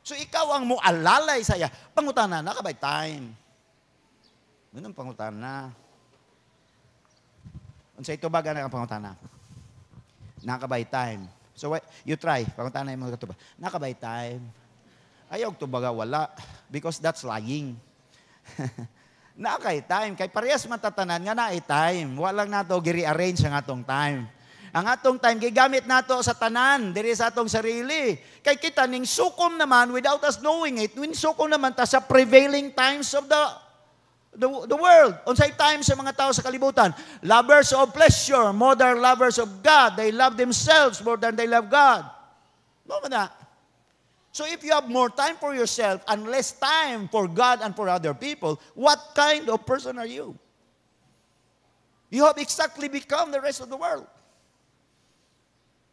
[0.00, 1.68] So ikaw ang mo alalay saya.
[1.92, 3.36] Pangutana na, kabay time.
[4.72, 5.72] Ganun pangutana.
[7.94, 9.14] Unsa ito baga na ang pangutana?
[10.44, 11.26] Nakabay time.
[11.56, 12.44] So what, you try.
[12.44, 13.34] Pangunta na yung mga katuba.
[13.56, 14.44] Nakabay time.
[15.32, 16.30] Ayaw to baga wala.
[16.68, 17.74] Because that's lying.
[19.34, 20.12] Nakay time.
[20.14, 22.14] Kay parehas matatanan nga na time.
[22.20, 24.28] Walang nato giri-arrange ang atong time.
[24.74, 28.18] Ang atong time, gigamit nato sa tanan, diri sa atong sarili.
[28.42, 32.74] Kay kita ning sukom naman, without us knowing it, win sukom naman ta sa prevailing
[32.74, 33.42] times of the
[34.36, 35.14] the, the world.
[35.26, 36.90] Unsay time sa mga tao sa kalibutan.
[37.22, 39.96] Lovers of pleasure more than lovers of God.
[39.96, 42.04] They love themselves more than they love God.
[42.84, 43.24] No ba na?
[44.34, 47.88] So if you have more time for yourself and less time for God and for
[47.88, 50.34] other people, what kind of person are you?
[52.10, 54.06] You have exactly become the rest of the world.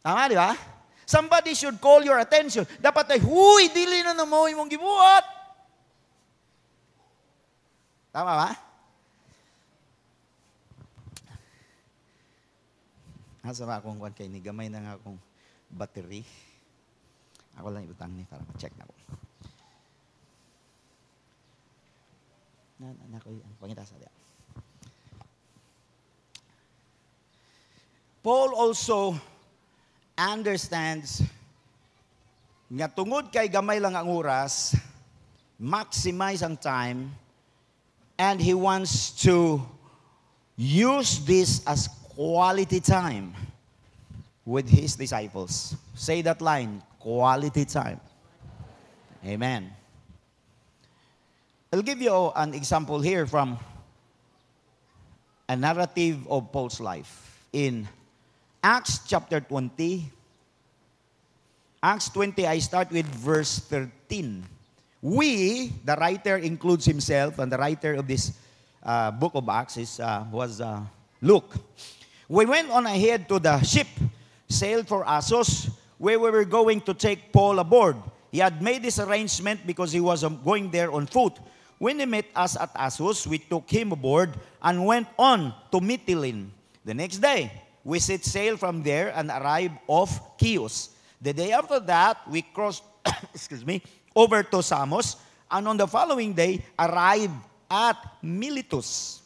[0.02, 0.58] Tama, di ba?
[1.06, 2.66] Somebody should call your attention.
[2.82, 5.41] Dapat ay, huy, dili na na mo imong gibuhat.
[8.12, 8.50] Tama ba?
[13.42, 15.16] Asa ba akong kwan kay ni gamay na nga akong
[15.72, 16.20] battery.
[17.56, 18.94] Ako lang ibutang ni para ma-check na ko.
[22.84, 24.12] Na na, ko ang pangita sa diya.
[28.22, 29.16] Paul also
[30.14, 31.24] understands
[32.72, 34.78] nga tungod kay gamay lang ang oras,
[35.58, 37.10] maximize ang time,
[38.22, 39.60] and he wants to
[40.54, 43.34] use this as quality time
[44.46, 45.74] with his disciples.
[45.98, 47.98] Say that line quality time.
[49.26, 49.74] Amen.
[51.72, 53.58] I'll give you an example here from
[55.48, 57.88] a narrative of Paul's life in
[58.62, 60.12] Acts chapter 20.
[61.82, 64.46] Acts 20, I start with verse 13.
[65.02, 68.38] We, the writer includes himself, and the writer of this
[68.84, 70.80] uh, book of Acts is, uh, was uh,
[71.20, 71.56] Luke.
[72.28, 73.88] We went on ahead to the ship,
[74.48, 77.96] sailed for Assos, where we were going to take Paul aboard.
[78.30, 81.34] He had made this arrangement because he was um, going there on foot.
[81.78, 84.30] When he met us at Assos, we took him aboard
[84.62, 86.46] and went on to Mytilene.
[86.84, 87.50] The next day,
[87.82, 90.90] we set sail from there and arrived off Chios.
[91.20, 92.84] The day after that, we crossed,
[93.34, 93.82] excuse me,
[94.14, 95.16] over to Samos,
[95.50, 97.36] and on the following day, arrived
[97.68, 99.20] at Miletus.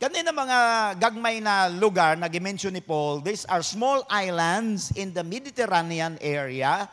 [0.00, 0.58] Kanina mga
[0.96, 6.88] gagmay na lugar na gimension ni Paul, these are small islands in the Mediterranean area,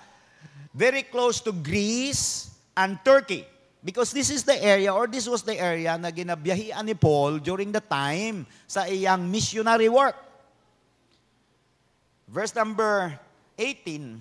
[0.75, 3.47] very close to Greece and Turkey.
[3.79, 7.71] Because this is the area, or this was the area na ginabiyahian ni Paul during
[7.71, 10.19] the time sa iyang missionary work.
[12.27, 13.15] Verse number
[13.55, 14.19] 18,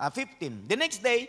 [0.00, 0.64] uh, 15.
[0.72, 1.28] The next day,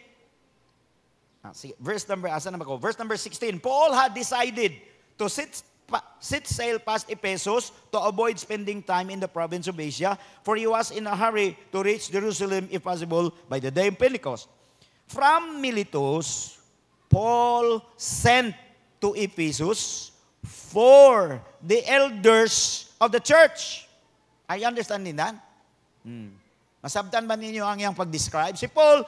[1.53, 2.77] sige, verse number, asa naman ko?
[2.77, 4.75] Verse number 16, Paul had decided
[5.19, 9.79] to sit pa, sit sail past Ephesus to avoid spending time in the province of
[9.79, 13.87] Asia, for he was in a hurry to reach Jerusalem, if possible, by the day
[13.87, 14.51] of Pentecost.
[15.07, 16.59] From Miletus,
[17.07, 18.53] Paul sent
[18.99, 20.11] to Ephesus
[20.43, 23.87] for the elders of the church.
[24.47, 25.35] Are you understanding that?
[26.03, 26.35] Hmm.
[26.83, 28.55] Masabtan ba ninyo ang iyang pag-describe?
[28.55, 29.03] Si Paul,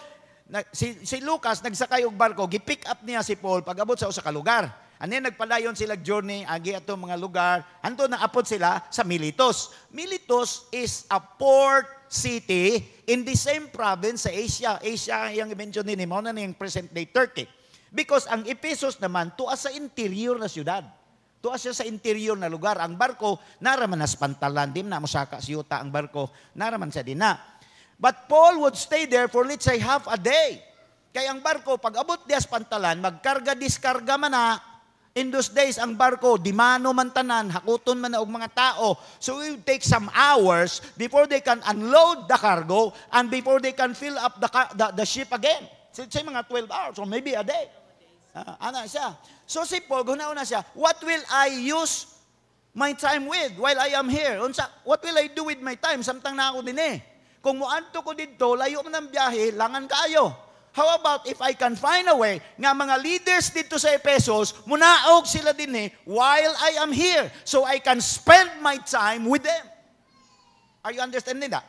[0.50, 4.10] na, si, si Lucas, nagsakay og barko, gipick up niya si Paul pag abot sa
[4.10, 4.66] usa ka lugar.
[5.00, 9.72] Then nagpadayon sila journey, agi ato mga lugar, anto na apot sila sa Miletus.
[9.94, 14.76] Miletus is a port city in the same province sa Asia.
[14.82, 17.48] Asia yung i-mention din mo na yung present day Turkey.
[17.94, 20.84] Because ang Ephesus naman, tuwa sa interior na syudad.
[21.40, 22.76] Tuwa siya sa interior na lugar.
[22.84, 24.76] Ang barko, naraman nas pantalan.
[24.76, 26.28] Di na masaka siyuta ang barko.
[26.60, 27.40] Naraman sa dina.
[28.00, 30.64] But Paul would stay there for let's say half a day.
[31.12, 34.46] Kaya ang barko, pag abot dias pantalan, magkarga-diskarga man na,
[35.18, 38.94] In those days, ang barko, di mano man tanan, hakuton man na og mga tao.
[39.18, 43.74] So it will take some hours before they can unload the cargo and before they
[43.74, 45.66] can fill up the, the, the ship again.
[45.92, 47.68] So, say mga 12 hours or maybe a day.
[48.32, 49.18] Uh, ano siya?
[49.50, 52.06] So si Paul, guna-una siya, what will I use
[52.78, 54.38] my time with while I am here?
[54.38, 56.06] Unsa, what will I do with my time?
[56.06, 57.02] Samtang na ako din eh.
[57.39, 60.36] Kung muanto ko dito, layo man ng biyahe, langan kaayo.
[60.75, 65.25] How about if I can find a way nga mga leaders dito sa Ephesus, munaog
[65.25, 69.65] sila din eh, while I am here, so I can spend my time with them.
[70.86, 71.65] Are you understanding that?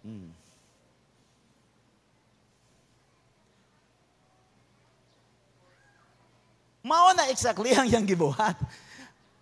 [0.00, 0.32] Hmm.
[6.80, 8.56] Mao na exactly ang yang gibuhat.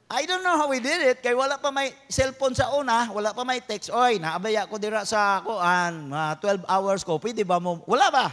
[0.09, 3.37] I don't know how we did it, kay wala pa may cellphone sa una, wala
[3.37, 3.93] pa may text.
[3.93, 7.85] Oy, naabaya ko dira sa kuan, uh, 12 hours ko, pwede ba mo?
[7.85, 8.27] Wala ba?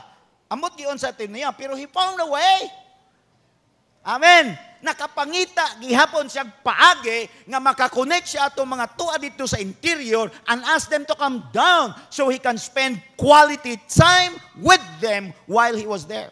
[0.48, 2.72] Amot giyon sa tin niya, pero he found a way.
[4.08, 4.56] Amen.
[4.80, 10.88] Nakapangita gihapon siya paagi nga makakonect siya ato mga tuwa dito sa interior and ask
[10.88, 16.08] them to come down so he can spend quality time with them while he was
[16.08, 16.32] there.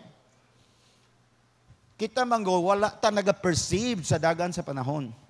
[2.00, 5.23] Kita manggo wala ta naga-perceive sa dagan sa panahon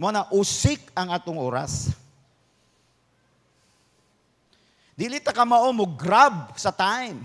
[0.00, 1.92] mo na usik ang atong oras.
[4.96, 7.20] Dili ta ka mao mo grab sa time.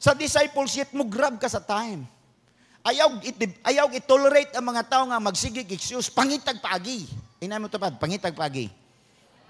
[0.00, 2.08] Sa discipleship mo grab ka sa time.
[2.80, 7.04] Ayaw it, ayaw i-tolerate ang mga tao nga magsigig excuse pangitag paagi.
[7.44, 8.72] Ina mo tapad pangitag paagi.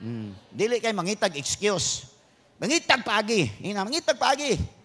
[0.02, 0.34] Hmm.
[0.50, 2.10] Dili kay mangitag excuse.
[2.58, 3.46] Mangitag paagi.
[3.62, 4.79] Ina mangitag paagi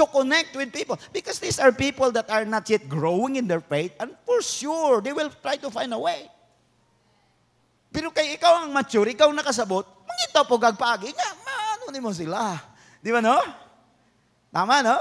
[0.00, 0.96] to connect with people.
[1.12, 5.04] Because these are people that are not yet growing in their faith, and for sure,
[5.04, 6.24] they will try to find a way.
[7.92, 12.56] Pero kay ikaw ang mature, ikaw nakasabot, mangita po gagpagi, nga, maano ni mo sila.
[13.04, 13.36] Di ba no?
[14.48, 14.98] Tama no?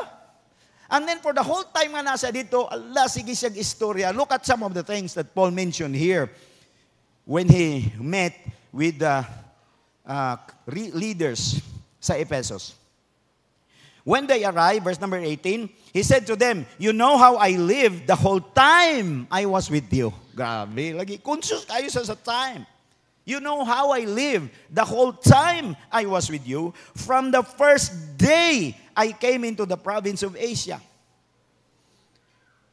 [0.90, 4.10] And then for the whole time nga nasa dito, Allah, sige siyang istorya.
[4.10, 6.34] Look at some of the things that Paul mentioned here
[7.30, 8.34] when he met
[8.74, 9.22] with the
[10.02, 10.36] uh,
[10.74, 11.62] leaders
[12.02, 12.79] sa Ephesus.
[14.04, 18.08] When they arrived, verse number 18, he said to them, You know how I lived
[18.08, 20.14] the whole time I was with you.
[20.36, 22.66] Grabe, lagi conscious kayo sa, sa time.
[23.26, 26.74] You know how I lived the whole time I was with you.
[26.96, 30.82] From the first day I came into the province of Asia.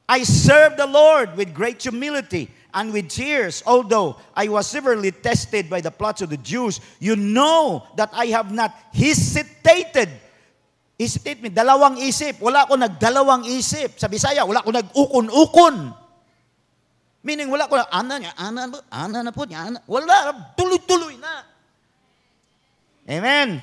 [0.08, 5.68] I served the Lord with great humility and with tears, although I was severely tested
[5.68, 6.80] by the plots of the Jews.
[7.00, 10.08] You know that I have not hesitated
[10.96, 12.40] Me, dalawang isip.
[12.40, 14.00] Wala ako nagdalawang isip.
[14.00, 15.76] Sa Bisaya, wala ako nag-ukon-ukon.
[17.20, 19.78] Meaning, wala ko na, ana niya, ana, ana na po niya, ana.
[19.84, 21.44] Wala, tuloy-tuloy na.
[23.06, 23.60] Amen.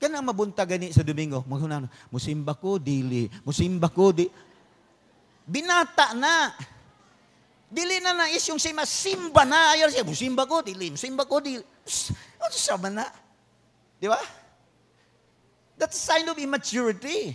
[0.00, 1.44] Kana mabunta gani sa Domingo,
[2.12, 4.28] musimba ko dili, musimba ko di.
[5.44, 6.52] Binata na.
[7.68, 9.76] Dili na na is yung si masimba na.
[9.76, 11.60] Ayaw siya, musimba ko dili, musimba ko dili.
[12.38, 13.04] Ano sa na?
[13.98, 14.43] Di ba?
[15.74, 17.34] That's a sign of immaturity.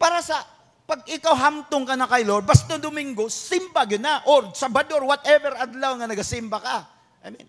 [0.00, 0.40] Para sa,
[0.84, 4.24] pag ikaw hamtong ka na kay Lord, basta Domingo, simba na.
[4.28, 6.76] Or Sabado or whatever adlaw nga nagasimba ka.
[7.24, 7.48] I mean,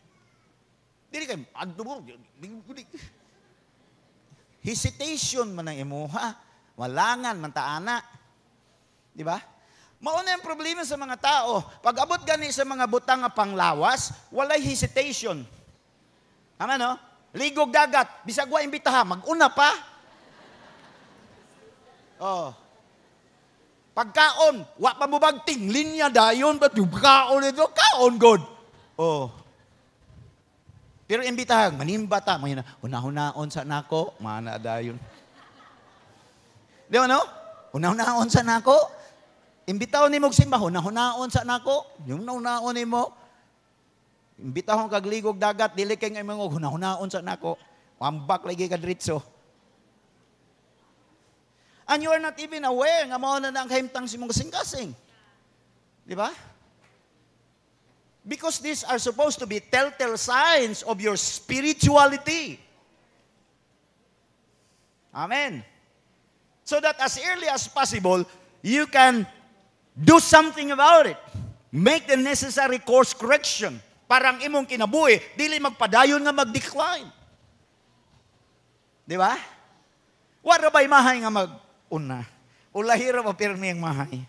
[1.15, 2.03] Dili kay adto mo.
[4.59, 6.35] Hesitation man ang imuha.
[6.75, 8.03] Walangan man taana.
[9.15, 9.39] Di ba?
[10.03, 11.63] Mauna yung problema sa mga tao.
[11.79, 15.47] Pag abot gani sa mga butang nga panglawas, walay hesitation.
[16.59, 16.99] Tama no?
[17.35, 19.75] Ligog dagat, bisag wa imbitaha, maguna pa.
[22.15, 22.55] Oh.
[23.91, 27.67] Pagkaon, wa pa mo bagting, linya dayon, ba't yung kaon ito?
[27.67, 28.41] Kaon, God.
[28.95, 29.27] Oh.
[31.05, 34.95] Pero imbitahan, manimba ta, mga na, hunahunaon sa nako, mana dayon.
[36.87, 37.21] Di ba no?
[37.75, 38.79] Hunahunaon sa nako.
[39.67, 41.83] Imbitaw ni mo simba, hunahunaon sa nako.
[42.07, 43.11] Yung hunahunaon ni mo,
[44.39, 47.55] imbitahon kag ligog dagat, dili kay nga mga hunahunaon sa nako.
[47.95, 49.23] Wambak lagi ka diretso.
[51.87, 54.89] And you are not even aware nga mao na ang kahimtang si mong kasing-kasing.
[56.05, 56.33] Di ba?
[58.25, 62.57] Because these are supposed to be telltale signs of your spirituality.
[65.13, 65.63] Amen.
[66.65, 68.25] So that as early as possible,
[68.65, 69.29] you can
[69.93, 71.17] do something about it.
[71.71, 73.79] Make the necessary course correction.
[74.05, 77.09] Parang imong kinabuhi, dili magpadayon nga mag-decline.
[79.05, 79.33] Di ba?
[80.45, 82.21] Wala ba'y mahay nga mag-una?
[82.69, 84.21] Ulahira pa pirmi ang mahay.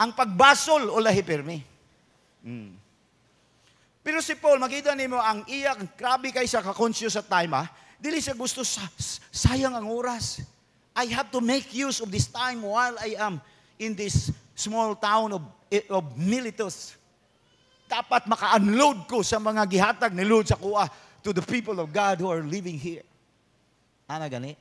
[0.00, 1.58] Ang pagbasol, ulahi pirmi.
[2.44, 2.72] Mm.
[4.04, 7.68] Pero si Paul, makita nimo ang iyak, grabe kay sa ka-conscious sa time, ha?
[7.98, 8.86] Dili siya gusto, sa,
[9.28, 10.40] sayang ang oras.
[10.96, 13.42] I have to make use of this time while I am
[13.76, 15.42] in this small town of,
[15.92, 16.97] of Miletus.
[17.88, 20.84] Dapat maka-unload ko sa mga gihatag ni Lord sa kuha
[21.24, 23.02] to the people of God who are living here.
[24.04, 24.52] Ana gani?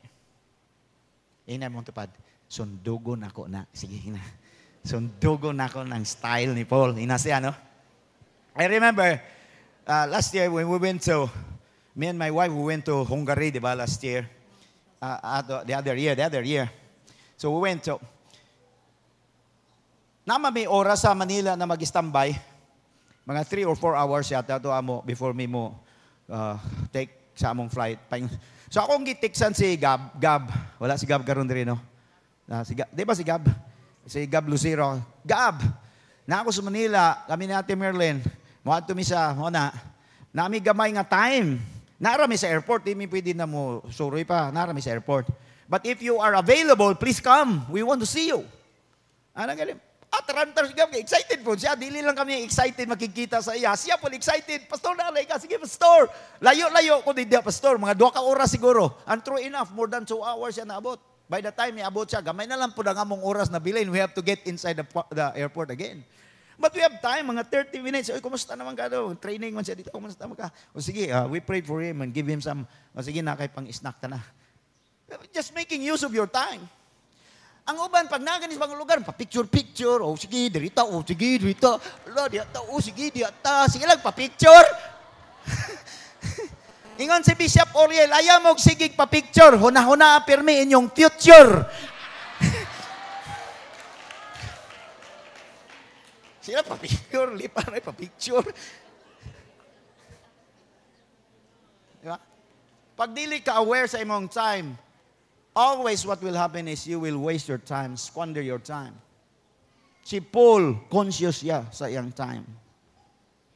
[1.48, 2.08] Ina mo tupad.
[2.48, 3.68] Sundugo na ko na.
[3.76, 4.24] Sige na.
[4.88, 6.96] Sundugo na ko ng style ni Paul.
[6.96, 7.52] Ina siya, no?
[8.56, 9.20] I remember
[9.84, 11.28] uh, last year when we went to,
[11.96, 14.24] me and my wife, we went to Hungary, di ba, last year.
[15.04, 16.72] Uh, the other year, the other year.
[17.36, 18.00] So we went to,
[20.28, 22.36] Nama may oras sa Manila na mag-standby.
[23.28, 25.76] Mga 3 or 4 hours yata to amo before me mo
[26.32, 26.56] uh,
[26.96, 28.00] take sa among flight.
[28.72, 30.48] So akong gitiksan si Gab, Gab.
[30.80, 31.76] Wala si Gab karon diri no.
[32.48, 33.44] Na si Gab, di ba si Gab?
[34.08, 35.04] Si Gab Lucero.
[35.28, 35.60] Gab.
[36.24, 38.24] Na ako sa Manila, kami ni Ate Merlin.
[38.64, 39.76] Mo adto mi sa mo na.
[40.32, 41.60] Nami gamay nga time.
[42.00, 44.56] Nara mi sa airport, di mi pwede na mo suroy pa.
[44.56, 45.28] Nara mi sa airport.
[45.68, 47.68] But if you are available, please come.
[47.68, 48.48] We want to see you.
[49.36, 49.87] Ano galing?
[50.18, 51.78] Ataranta siya, excited po siya.
[51.78, 53.78] Dili lang kami excited makikita sa iya.
[53.78, 54.66] Siya po excited.
[54.66, 55.38] Pastor, nalay ka.
[55.38, 56.10] Sige, pastor.
[56.42, 57.78] Layo-layo ko din pastor.
[57.78, 58.98] Mga dua ka oras siguro.
[59.06, 60.98] And true enough, more than two hours siya naabot.
[61.28, 63.92] By the time iabot siya, gamay na lang po na among oras na bilin.
[63.94, 66.02] We have to get inside the, the airport again.
[66.58, 68.10] But we have time, mga 30 minutes.
[68.10, 69.14] Oy, kumusta naman ka do?
[69.22, 69.94] Training man siya dito.
[69.94, 70.50] Kumusta naman ka?
[70.74, 72.66] O sige, uh, we prayed for him and give him some,
[72.98, 74.18] o sige na, kay pang-snack ta na.
[75.30, 76.66] Just making use of your time.
[77.68, 81.76] Ang uban, pag naganis mga lugar, pa-picture-picture, oh, sige, dirita, oh, sige, dirita,
[82.08, 84.68] ala, diata, o oh, sige, diata, sige lang, pa-picture.
[87.04, 91.68] Ingon si Bishop Oriel, ayaw mo sigig pa-picture, huna-huna pirmi inyong future.
[96.48, 98.48] Sila pa-picture, lipa na pa-picture.
[102.00, 102.16] Diba?
[102.96, 104.87] Pag dili ka aware sa imong time,
[105.58, 108.94] always what will happen is you will waste your time, squander your time.
[110.06, 112.46] Si Paul, conscious siya sa iyang time.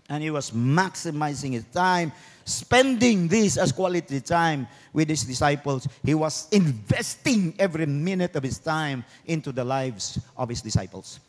[0.09, 2.11] And he was maximizing his time,
[2.43, 5.87] spending this as quality time with his disciples.
[6.03, 11.21] He was investing every minute of his time into the lives of his disciples.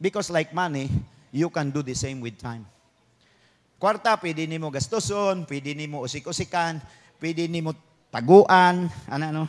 [0.00, 0.90] Because like money,
[1.30, 2.66] you can do the same with time.
[3.78, 6.82] Kwarta, pwede ni mo gastuson, pwede ni mo usik-usikan,
[7.22, 7.74] pwede ni mo
[8.10, 9.42] taguan, ano, ano,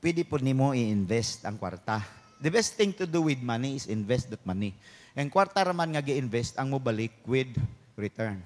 [0.00, 2.00] pwede po nimo i-invest ang kwarta.
[2.40, 4.72] The best thing to do with money is invest that money.
[5.12, 7.52] And kwarta raman nga gi-invest ang mobalik with
[8.00, 8.40] return.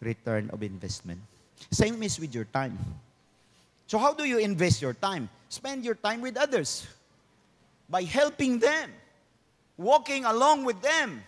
[0.00, 1.20] Return of investment.
[1.68, 2.78] Same is with your time.
[3.88, 5.28] So how do you invest your time?
[5.48, 6.88] Spend your time with others.
[7.88, 8.92] By helping them.
[9.76, 11.20] Walking along with them.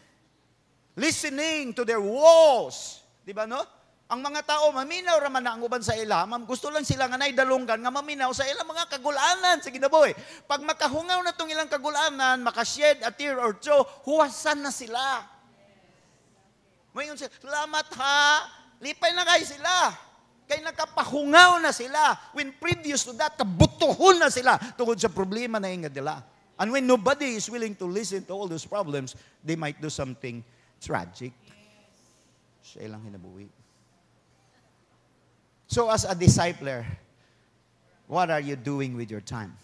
[0.97, 3.01] Listening to their woes.
[3.25, 3.65] Di ba no?
[4.11, 6.27] Ang mga tao, maminaw raman na ang uban sa ila.
[6.27, 10.11] Mam, gusto lang sila nga nay dalunggan nga maminaw sa ila mga kagulanan sa ginaboy.
[10.51, 13.71] Pag makahungaw na tong ilang kagulanan, makashed a tear or two,
[14.03, 15.23] huwasan na sila.
[16.91, 18.51] Mayon sila, salamat ha,
[18.83, 19.95] lipay na kayo sila.
[20.51, 22.19] Kay nakapahungaw na sila.
[22.35, 26.19] When previous to that, kabutuhon na sila tungkol sa problema na inga nila.
[26.59, 30.43] And when nobody is willing to listen to all those problems, they might do something
[30.83, 31.31] tragic.
[32.59, 33.47] Sa ilang hinabuhi.
[35.71, 36.83] So as a discipler,
[38.11, 39.55] what are you doing with your time?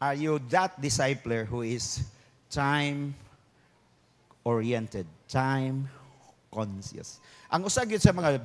[0.00, 2.00] Are you that discipler who is
[2.48, 3.12] time
[4.40, 5.92] oriented, time
[6.48, 7.20] conscious?
[7.52, 8.40] Ang usag sa mga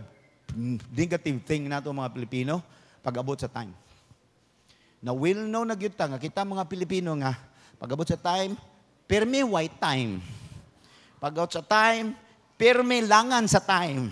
[0.91, 2.59] negative thing nato mga Pilipino,
[2.99, 3.71] pag-abot sa time.
[4.99, 7.39] Na will know na gyud nga kita mga Pilipino nga
[7.79, 8.59] pag-abot sa time,
[9.07, 10.19] permi white time.
[11.23, 12.11] Pag-abot sa time,
[12.59, 14.11] permi langan sa time.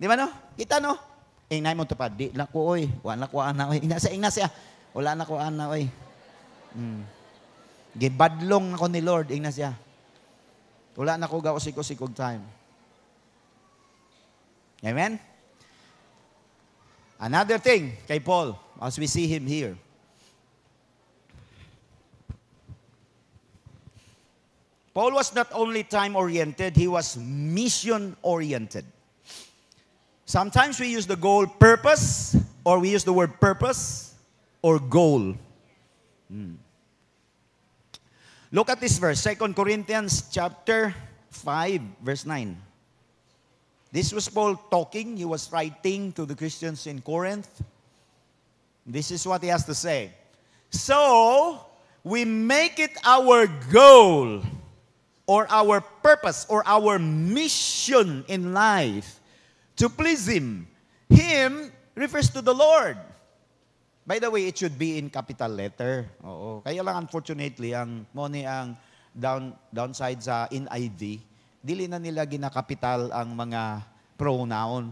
[0.00, 0.32] Di ba no?
[0.56, 1.07] Kita no?
[1.48, 2.84] Ingnay mo to di na ko oy.
[3.00, 3.80] Wala ko ana oy.
[3.80, 4.48] Ina siya.
[4.92, 5.88] Wala na ko ana oy.
[6.76, 7.02] Hmm.
[7.96, 9.72] Gibadlong ako ni Lord, ingna siya.
[10.98, 12.44] Wala na ko gaw sikog time.
[14.84, 15.18] Amen?
[17.18, 19.74] Another thing kay Paul, as we see him here.
[24.94, 28.86] Paul was not only time oriented, he was mission oriented.
[30.28, 34.12] Sometimes we use the goal purpose, or we use the word purpose
[34.60, 35.32] or goal.
[36.28, 36.60] Hmm.
[38.52, 40.94] Look at this verse, 2 Corinthians chapter
[41.30, 42.60] 5, verse 9.
[43.90, 45.16] This was Paul talking.
[45.16, 47.48] He was writing to the Christians in Corinth.
[48.84, 50.12] This is what he has to say.
[50.68, 51.58] So,
[52.04, 54.42] we make it our goal
[55.26, 59.18] or our purpose or our mission in life
[59.78, 60.66] to please Him.
[61.08, 62.98] Him refers to the Lord.
[64.08, 66.08] By the way, it should be in capital letter.
[66.24, 66.64] Oo.
[66.64, 68.72] Kaya lang unfortunately, ang money ang
[69.12, 71.20] down, downside sa NIV,
[71.60, 73.84] dili na nila ginakapital ang mga
[74.16, 74.90] pronoun.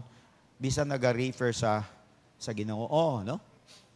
[0.57, 1.85] Bisa naga-refer sa
[2.37, 3.41] sa Ginoo, no?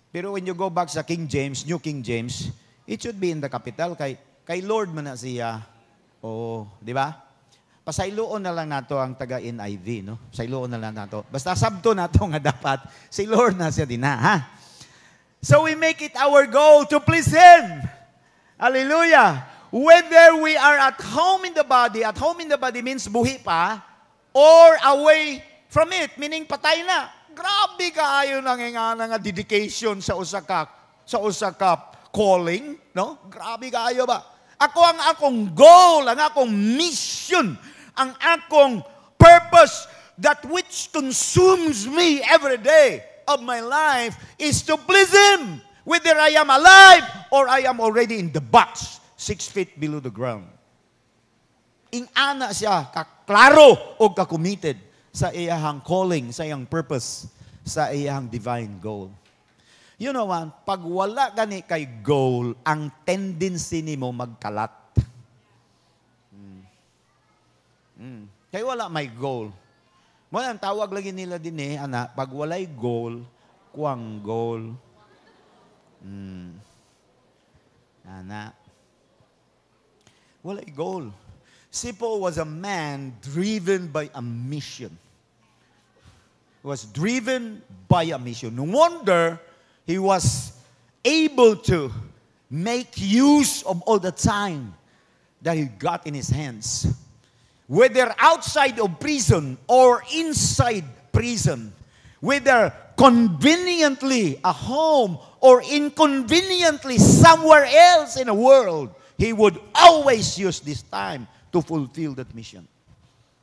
[0.10, 2.52] Pero when you go back sa King James, New King James,
[2.84, 5.64] it should be in the capital kay kay Lord man na siya.
[6.20, 7.31] Oo, di ba?
[7.82, 10.22] Pasayloon na lang nato ang taga NIV, no?
[10.30, 11.26] Pasayloon na lang nato.
[11.34, 14.38] Basta sabto nato nga dapat si Lord na siya din ha.
[15.42, 17.82] So we make it our goal to please Him.
[18.62, 19.42] Hallelujah.
[19.74, 23.42] Whether we are at home in the body, at home in the body means buhi
[23.42, 23.82] pa,
[24.30, 27.10] or away from it, meaning patay na.
[27.34, 30.70] Grabe kaayo nang nga nga dedication sa usakak,
[31.08, 33.18] sa usakap calling, no?
[33.32, 34.22] Grabe kaayo ba?
[34.62, 37.58] Ako ang akong goal, ang akong mission,
[37.98, 38.84] ang akong
[39.18, 39.88] purpose
[40.18, 46.36] that which consumes me every day of my life is to please Him, whether I
[46.38, 50.46] am alive or I am already in the box, six feet below the ground.
[51.92, 54.80] Ing ana siya, kaklaro o kakommitted
[55.12, 57.28] sa iyahang calling, sa iyang purpose,
[57.68, 59.12] sa iyahang divine goal.
[60.02, 60.66] You know what?
[60.66, 64.81] Pag wala gani kay goal, ang tendency ni mo magkalat.
[68.02, 68.26] Hmm.
[68.50, 69.54] Kaya wala may goal.
[70.34, 73.22] Mo ang tawag lagi nila din eh, ana, pag walay goal,
[73.70, 74.74] kuang goal.
[76.02, 76.58] Hmm.
[78.02, 78.58] Ana.
[80.42, 81.14] Walay goal.
[81.70, 84.90] Si Paul was a man driven by a mission.
[86.58, 88.58] He was driven by a mission.
[88.58, 89.38] No wonder
[89.86, 90.58] he was
[91.06, 91.94] able to
[92.50, 94.74] make use of all the time
[95.46, 96.90] that he got in his hands
[97.72, 100.84] whether outside of prison or inside
[101.16, 101.72] prison,
[102.20, 102.68] whether
[103.00, 110.84] conveniently a home or inconveniently somewhere else in the world, he would always use this
[110.84, 111.24] time
[111.56, 112.68] to fulfill that mission.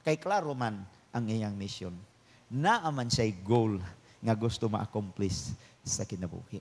[0.05, 1.97] Kay klaro man ang iyang mission.
[2.53, 3.81] Naaman siya'y goal
[4.21, 6.61] nga gusto ma-accomplish sa kinabuhi.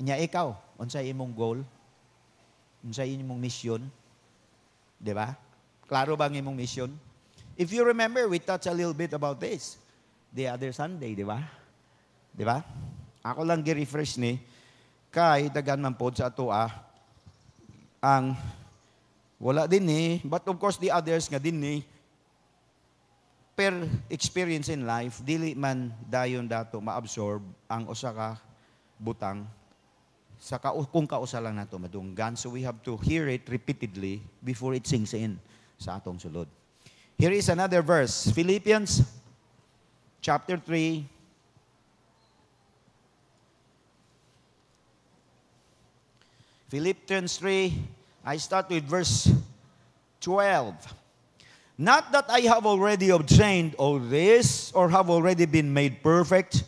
[0.00, 1.60] Nya ikaw, unsay imong goal?
[2.80, 3.84] Unsay imong mission?
[5.04, 5.36] Di ba?
[5.84, 6.88] Klaro ba ang imong mission?
[7.60, 9.76] If you remember, we touched a little bit about this
[10.32, 11.44] the other Sunday, di ba?
[12.32, 12.64] Di ba?
[13.20, 14.40] Ako lang gi-refresh ni
[15.14, 16.72] kay dagan man pod sa ato ah,
[18.02, 18.34] ang
[19.38, 21.76] wala din ni, but of course the others nga din ni
[23.54, 28.34] per experience in life, dili man dayon dato ma-absorb ang usa ka
[28.98, 29.46] butang
[30.44, 32.36] sa ka, kung kausa lang nato madunggan.
[32.36, 35.40] So we have to hear it repeatedly before it sinks in
[35.80, 36.44] sa atong sulod.
[37.16, 38.28] Here is another verse.
[38.28, 39.00] Philippians
[40.20, 41.08] chapter 3
[46.68, 49.32] Philippians 3 I start with verse
[50.20, 50.76] 12.
[51.80, 56.64] Not that I have already obtained all this or have already been made perfect,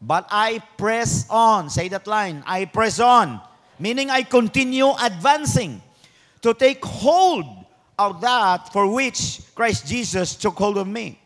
[0.00, 1.68] But I press on.
[1.68, 2.42] Say that line.
[2.46, 3.40] I press on.
[3.78, 5.80] Meaning I continue advancing
[6.40, 7.44] to take hold
[8.00, 11.20] of that for which Christ Jesus took hold of me.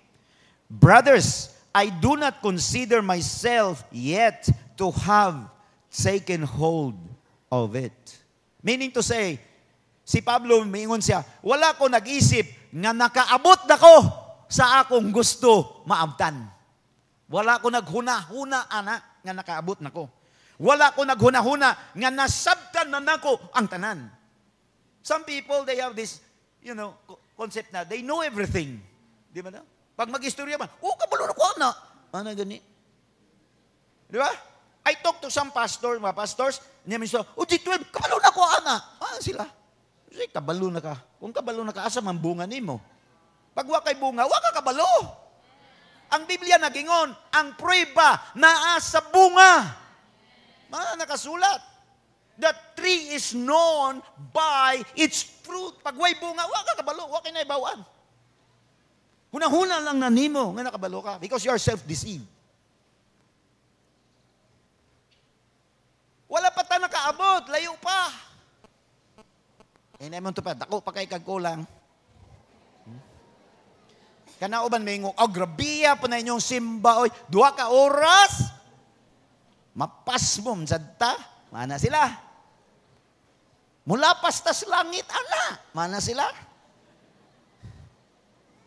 [0.66, 4.48] Brothers, I do not consider myself yet
[4.78, 5.50] to have
[5.90, 6.98] taken hold
[7.50, 7.94] of it.
[8.62, 9.38] Meaning to say,
[10.02, 13.94] si Pablo, mingon siya, wala ko nag-isip nga nakaabot na ko
[14.50, 16.53] sa akong gusto maabtan.
[17.34, 20.06] Wala ko naghuna-huna, ana, nga nakaabot na ko.
[20.62, 24.06] Wala ko naghuna-huna nga nasabtan na nako ang tanan.
[25.02, 26.22] Some people, they have this,
[26.62, 28.78] you know, co- concept na they know everything.
[29.34, 29.66] Di ba na?
[29.98, 31.70] Pag mag-istorya man, oh, kabalo na ko na.
[32.14, 32.62] Ano gani?
[34.06, 34.30] Di ba?
[34.86, 38.74] I talk to some pastor, mga pastors, niya minsan, oh, G12, kabalo na ko, ana.
[39.02, 39.42] Ah, sila.
[40.14, 40.94] Say, kabalo na ka.
[41.18, 42.78] Kung kabalo na ka, asa man bunga nimo?
[43.50, 45.23] Pag wa kay bunga, wa ka kabalo.
[46.14, 49.66] Ang Biblia nagingon, ang prueba naa sa bunga.
[50.70, 51.60] Mga nakasulat.
[52.34, 54.02] The tree is known
[54.34, 55.78] by its fruit.
[55.82, 57.82] Pag way bunga, wa ka kabalo, wa kay naibawan.
[59.34, 62.26] Hunahuna lang na nimo nga nakabalo ka because you are self-deceived.
[66.30, 68.10] Wala pa ta nakaabot, layo pa.
[70.02, 71.62] Eh, naman to pa, dako pa kay kagkulang.
[74.38, 78.50] Kanauban may ngong, oh, grabiya po na inyong simba, oy, duha ka oras,
[79.78, 81.14] mapas mo, sadta,
[81.54, 82.02] mana sila.
[83.84, 86.26] Mula pastas langit, ana, mana sila.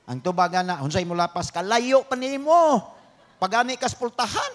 [0.07, 2.79] Ang tubaga na, unsay mula pas, kalayo pa nimo.
[3.37, 4.53] Pagani kas pultahan.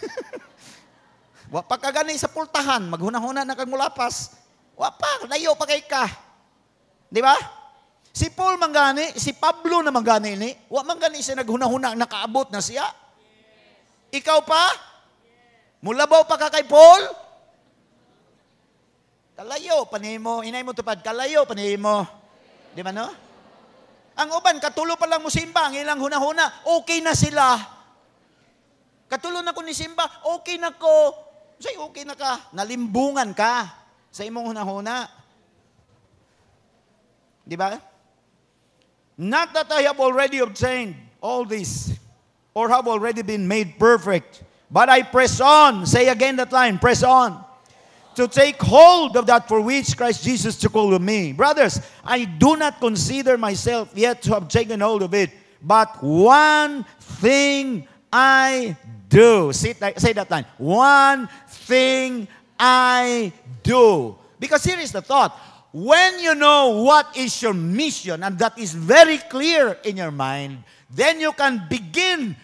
[1.54, 4.34] Wa pa ka gani sa pultahan, maghuna-huna na kag mulapas.
[4.78, 6.06] Wa pa, layo pa kay ka.
[7.10, 7.34] Di ba?
[8.10, 12.86] Si Paul manggani, si Pablo na manggani ni, wa manggani siya naghuna-huna nakaabot na siya.
[14.10, 14.64] Ikaw pa?
[15.80, 17.02] Mulabaw pa ka kay Paul?
[19.38, 22.04] Kalayo pa nimo, inay mo tupad, kalayo pa nimo.
[22.74, 23.08] Di ba no?
[24.20, 27.56] Ang uban, katulo pa lang mo simba, ang ilang huna-huna, okay na sila.
[29.10, 31.10] Katulo na ko ni Simba, okay na ko.
[31.58, 32.54] Say, okay na ka.
[32.54, 33.66] Nalimbungan ka
[34.06, 35.10] sa imong hunahuna.
[37.42, 37.74] Di ba?
[39.20, 41.92] Not that I have already obtained all this
[42.54, 45.84] or have already been made perfect, but I press on.
[45.84, 47.44] Say again that line, press on.
[48.14, 51.34] To take hold of that for which Christ Jesus took hold of me.
[51.34, 55.28] Brothers, I do not consider myself yet to have taken hold of it,
[55.62, 58.74] but one thing I
[59.10, 59.52] do.
[59.52, 60.46] Say that, line.
[60.56, 62.26] One thing
[62.58, 64.16] I do.
[64.38, 65.38] Because here is the thought.
[65.72, 70.64] When you know what is your mission, and that is very clear in your mind,
[70.90, 72.34] then you can begin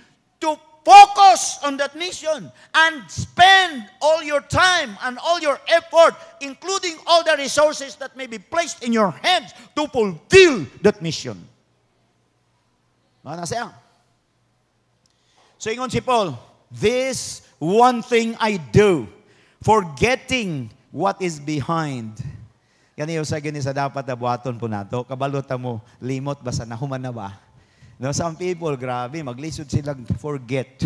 [0.41, 6.95] to focus on that mission and spend all your time and all your effort, including
[7.07, 11.43] all the resources that may be placed in your hands to fulfill that mission.
[13.27, 13.74] Mga nasayang.
[15.59, 16.39] So ingon si Paul,
[16.70, 19.09] this one thing I do,
[19.64, 22.22] forgetting what is behind.
[22.97, 26.97] Kani sa gani sa dapat na buhaton po nato, kabalota mo, limot ba sa nahuman
[26.97, 27.36] na ba?
[28.01, 30.80] No, some people, grabe, maglisod silang forget.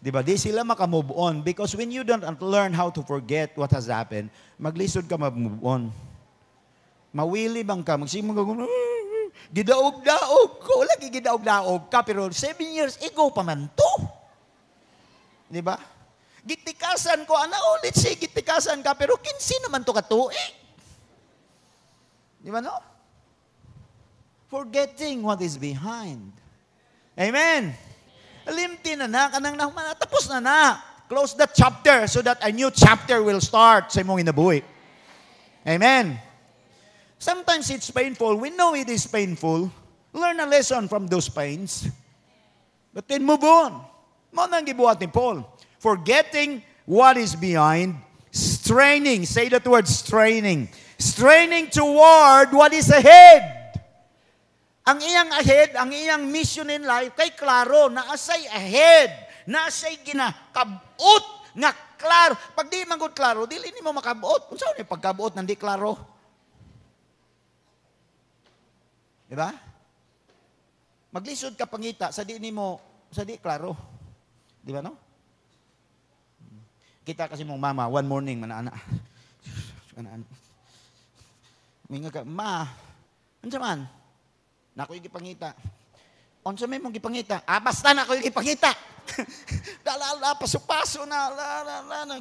[0.00, 0.24] Di ba?
[0.24, 4.32] Di sila makamove on because when you don't learn how to forget what has happened,
[4.56, 5.92] maglisod ka mag-move on.
[7.12, 8.00] Mawili bang ka?
[8.00, 8.44] Magsimong ka,
[9.52, 10.74] gidaog-daog ko.
[10.88, 13.92] Lagi gidaog-daog ka, pero seven years ago pa man to.
[15.52, 15.76] Di ba?
[16.40, 20.59] Gitikasan ko, ana ulit si gitikasan ka, pero kinsi naman to katuig.
[22.40, 22.74] Di ba no?
[24.48, 26.32] Forgetting what is behind.
[27.14, 27.76] Amen.
[28.48, 30.58] Limti na na, kanang nahuman na, tapos na na.
[31.06, 34.62] Close the chapter so that a new chapter will start sa imong inabuhi.
[35.66, 36.18] Amen.
[37.18, 38.36] Sometimes it's painful.
[38.36, 39.70] We know it is painful.
[40.14, 41.86] Learn a lesson from those pains.
[42.94, 43.84] But then move on.
[44.32, 45.46] Mo nang gibuhat ni Paul.
[45.78, 47.98] Forgetting what is behind,
[48.30, 49.26] straining.
[49.26, 50.68] Say that word, straining.
[51.00, 53.72] Straining toward what is ahead.
[54.84, 59.08] Ang iyang ahead, ang iyang mission in life, kay klaro, naasay ahead,
[59.48, 61.24] naasay ginakabot,
[61.56, 62.36] nga klaro.
[62.52, 64.52] Pag di magod klaro, dili ni mo makabot.
[64.52, 65.96] Kung saan yung pagkabot, nandi klaro.
[69.24, 69.56] Di ba?
[71.16, 72.76] Maglisod ka pangita, sa di ni mo,
[73.08, 73.72] sa di klaro.
[74.60, 75.00] Di ba no?
[77.08, 78.76] Kita kasi mong mama, one morning, mana-ana.
[79.96, 80.49] Mana-ana.
[81.90, 82.70] Minga ka, ma,
[83.42, 83.82] ano man?
[84.78, 85.58] Nako yung gipangita.
[86.46, 87.42] Unsa may mong gipangita?
[87.42, 88.70] Ah, basta na yung gipangita.
[89.84, 92.16] Dalala, paso-paso na, la, la, la, la,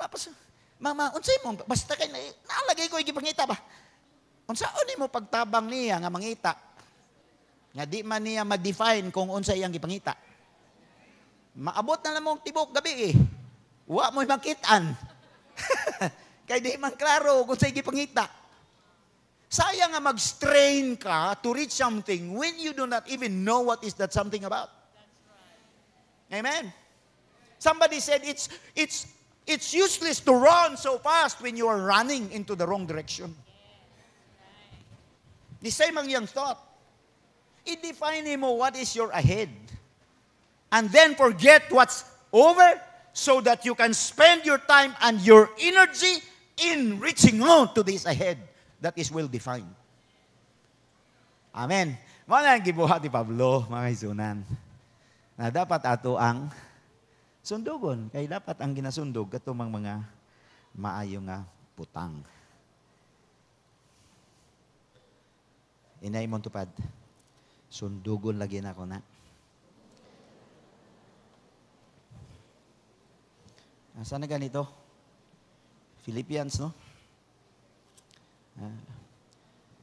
[0.00, 0.32] la, paso.
[0.80, 3.54] Mama, unsay mo, basta kay na- nalagay ko yung gipangita ba?
[4.48, 6.52] Unsa ni mo pagtabang niya nga mangita?
[7.76, 10.16] Nga di man niya ma-define kung unsa iyang gipangita.
[11.52, 13.14] Maabot na lang mong tibok gabi eh.
[13.84, 14.96] Wa mo makitaan.
[16.48, 18.41] Kay di man klaro kung sa gipangita.
[19.52, 23.92] Sayang nga mag-strain ka to reach something when you do not even know what is
[24.00, 24.72] that something about.
[26.32, 26.72] Amen.
[27.60, 29.12] Somebody said it's it's
[29.44, 33.36] it's useless to run so fast when you are running into the wrong direction.
[35.60, 36.56] The same ang iyang thought.
[37.68, 39.52] I-define mo what is your ahead.
[40.72, 42.80] And then forget what's over
[43.12, 46.24] so that you can spend your time and your energy
[46.56, 48.40] in reaching on to this ahead
[48.82, 49.70] that is well defined.
[51.54, 51.94] Amen.
[52.26, 54.42] Mga ang gibuhat ni Pablo, mga isunan,
[55.38, 56.50] na dapat ato ang
[57.46, 58.10] sundugon.
[58.10, 60.02] Kay dapat ang ginasundog katumang mga
[60.74, 61.46] maayo nga
[61.78, 62.26] putang.
[66.02, 66.66] Inay mong tupad.
[67.70, 68.98] Sundugon lagi na ako na.
[74.02, 74.66] Asa na ganito?
[76.02, 76.74] Philippians, no?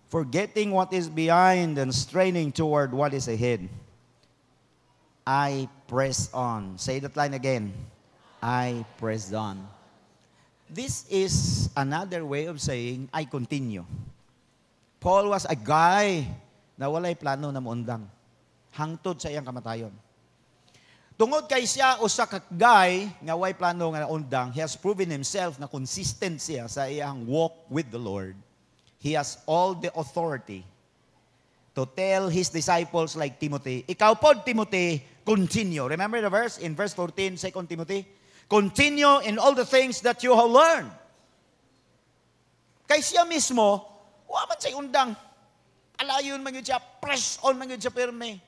[0.09, 3.70] Forgetting what is behind and straining toward what is ahead.
[5.26, 6.78] I press on.
[6.82, 7.74] Say that line again.
[8.41, 9.61] I press on.
[10.70, 13.86] This is another way of saying, I continue.
[14.99, 16.26] Paul was a guy
[16.78, 18.09] na walay plano na muundang.
[18.74, 19.93] Hangtod sa iyang kamatayon.
[21.20, 25.59] Tungod kay siya usa ka guy nga way plano nga undang, he has proven himself
[25.59, 28.39] na consistent siya sa iyang walk with the Lord.
[28.99, 30.67] He has all the authority
[31.75, 35.87] to tell his disciples like Timothy, ikaw pod Timothy, continue.
[35.87, 38.03] Remember the verse in verse 14, 2 Timothy?
[38.49, 40.91] Continue in all the things that you have learned.
[42.89, 43.85] Kay siya mismo,
[44.27, 45.15] wa man say undang.
[46.01, 48.41] Alayon man yun siya, press on man yun siya pirme.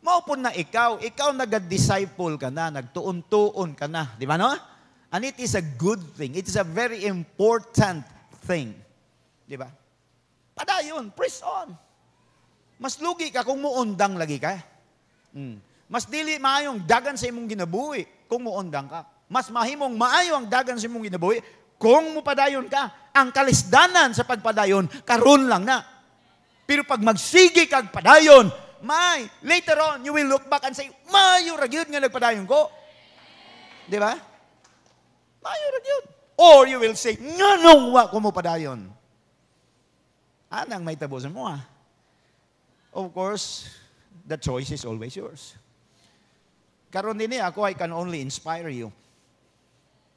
[0.00, 4.14] Maupon na ikaw, ikaw nag-disciple ka na, nagtuon-tuon ka na.
[4.14, 4.54] Di ba no?
[5.10, 6.38] And it is a good thing.
[6.38, 8.06] It is a very important
[8.46, 8.85] thing.
[9.46, 9.70] Di ba?
[10.58, 11.70] Padayon, press on.
[12.76, 14.58] Mas lugi ka kung muundang lagi ka.
[15.32, 15.62] Mm.
[15.86, 19.06] Mas dili maayong dagan sa imong ginabuhi kung muundang ka.
[19.30, 21.38] Mas mahimong maayo ang dagan sa imong ginabuhi
[21.78, 23.14] kung mupadayon ka.
[23.14, 25.80] Ang kalisdanan sa pagpadayon, karon lang na.
[26.66, 28.50] Pero pag magsigi kag padayon,
[28.82, 32.68] may, later on, you will look back and say, mayo ra gyud nga nagpadayon ko.
[33.86, 34.12] Di ba?
[35.40, 36.04] Mayo ra gyud.
[36.36, 38.95] Or you will say, nganong wa ko mo padayon.
[40.50, 41.62] Anang may tabusan mo ah.
[42.96, 43.68] Of course,
[44.24, 45.58] the choice is always yours.
[46.88, 48.88] Karon din ako, I can only inspire you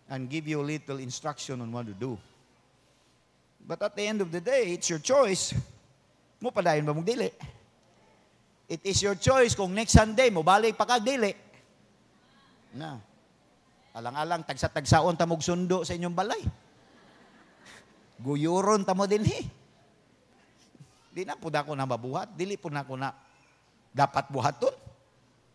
[0.08, 2.16] and give you little instruction on what to do.
[3.60, 5.54] But at the end of the day, it's your choice.
[6.40, 7.30] Mo padayon ba mong dili?
[8.70, 11.34] It is your choice kung next Sunday mo balik pa kag dili.
[12.74, 13.02] Na.
[13.98, 16.42] Alang-alang tagsa-tagsaon ta mog sundo sa inyong balay.
[18.22, 19.59] Guyuron ta mo dinhi.
[21.10, 23.10] Di na pud ako na mabuhat, dili po na ako na
[23.90, 24.74] dapat buhaton.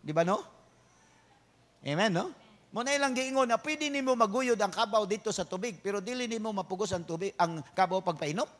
[0.02, 0.42] Di ba no?
[1.84, 2.32] Amen, no?
[2.74, 6.26] Mo na ilang giingon na pwede nimo maguyod ang kabaw dito sa tubig, pero dili
[6.26, 8.50] nimo mapugos ang tubig, ang kabaw pagpainom.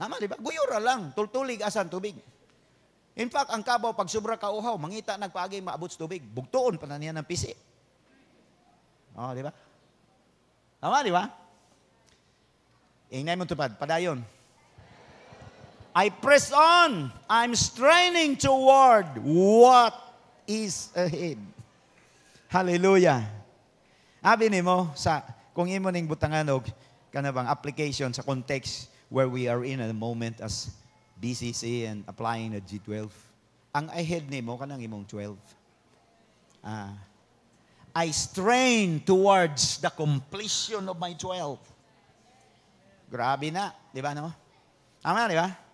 [0.00, 0.40] Tama, di ba?
[0.40, 2.16] Guyura lang, tultulig asan tubig.
[3.16, 6.88] In fact, ang kabaw, pag sobra ka uhaw, mangita nagpaagi maabot sa tubig, bugtuon pa
[6.88, 7.52] na niya ng pisi.
[9.16, 9.52] Oh, di ba?
[10.80, 11.24] Tama, di ba?
[13.12, 14.20] Ingay mo tupad, padayon.
[15.96, 17.08] I press on.
[17.24, 19.96] I'm straining toward what
[20.44, 21.40] is ahead.
[22.52, 23.24] Hallelujah.
[24.20, 25.24] Abi ni mo sa
[25.56, 26.68] kung imo ning butanganog
[27.08, 30.68] kana bang application sa context where we are in at the moment as
[31.16, 33.08] BCC and applying the G12.
[33.72, 35.32] Ang ahead ni mo kanang imong 12.
[36.60, 36.92] Ah.
[37.96, 41.56] I strain towards the completion of my 12.
[43.08, 44.28] Grabe na, di ba no?
[45.00, 45.65] Tama, di ba?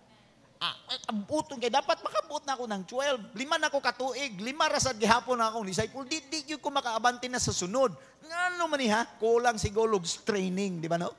[0.63, 0.79] Ah,
[1.11, 3.35] abutong kay dapat makabot na ako ng 12.
[3.35, 6.07] Lima na ako katuig, lima rasad gihapon na akong disciple.
[6.07, 7.91] Di, di ko makaabante na sa sunod.
[8.23, 9.03] Ngano man ni ha?
[9.19, 11.11] Kulang siguro training, di ba no?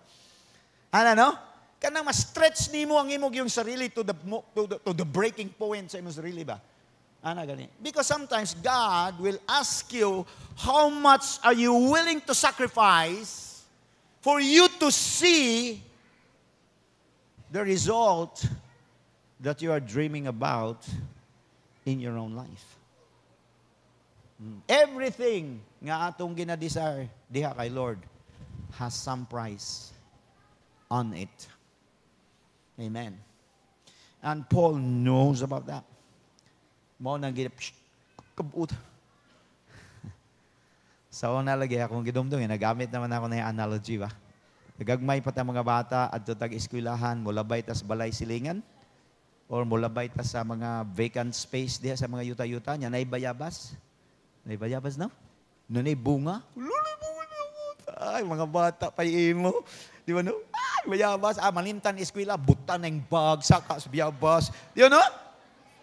[0.96, 1.28] Ano no?
[1.76, 4.16] Kanang ma-stretch nimo ang imong yung sarili to the,
[4.56, 6.56] to the, to the breaking point sa imong sarili ba?
[7.20, 7.68] Ana gani.
[7.84, 10.24] Because sometimes God will ask you,
[10.56, 13.60] how much are you willing to sacrifice
[14.24, 15.84] for you to see
[17.52, 18.40] the result
[19.40, 20.86] that you are dreaming about
[21.84, 22.78] in your own life.
[24.40, 24.58] Mm.
[24.66, 27.98] Everything nga atong ginadesire diha kay Lord
[28.74, 29.92] has some price
[30.90, 31.34] on it.
[32.78, 33.14] Amen.
[34.24, 35.84] And Paul knows about that.
[36.98, 37.36] Mo nang
[38.34, 38.70] kabut.
[41.14, 44.10] Sa una lagi akong gidumdum, eh, nagamit naman ako na analogy ba.
[44.74, 48.58] Nagagmay pa mga bata at tag eskwelahan, mulabay tas balay silingan
[49.48, 53.76] or mulabay ta sa mga vacant space diha sa mga yuta-yuta nya nay bayabas.
[54.44, 55.12] Nay bayabas no?
[55.68, 56.44] Nanay bunga.
[56.52, 57.38] Lulay bunga na
[57.94, 59.64] Ay, mga bata pa imo.
[60.04, 60.36] Di ba no?
[60.52, 61.40] Ay, bayabas.
[61.40, 64.52] Ah, malimtan eskwela, buta ng bag, saka sa bayabas.
[64.76, 65.00] Di ba no?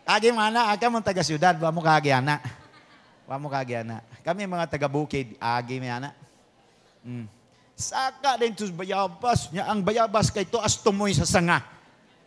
[0.06, 2.42] Agi mana, aga mong taga siyudad, ba mo kagi ana.
[3.26, 4.02] Ba mo kagi ana.
[4.26, 6.14] Kami mga taga bukid, agi mi ana.
[7.02, 7.26] Mm.
[7.78, 9.50] Saka din to bayabas.
[9.50, 11.66] Nya ang bayabas kay to as tumoy sa sanga.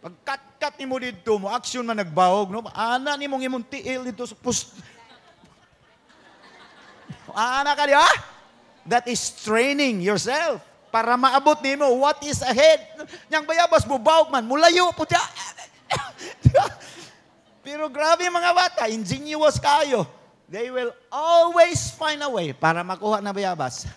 [0.04, 2.60] Pagkat-kat ni mo dito mo, action man nagbawog, no?
[2.76, 4.76] Ana ni mong imong tiil dito sa pus...
[7.32, 8.10] Ana ka di ha?
[8.84, 10.60] That is training yourself
[10.92, 12.84] para maabot nimo what is ahead.
[13.32, 15.24] Nyang bayabas bubawog man, mulayo po siya.
[17.64, 20.04] Pero grabe mga bata, ingenious kayo.
[20.52, 23.88] They will always find a way para makuha na bayabas.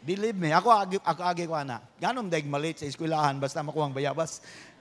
[0.00, 1.84] Believe me, ako agi, ako agi ko ana.
[2.00, 4.40] Ganom daig malit sa eskwelahan basta makuha ang bayabas.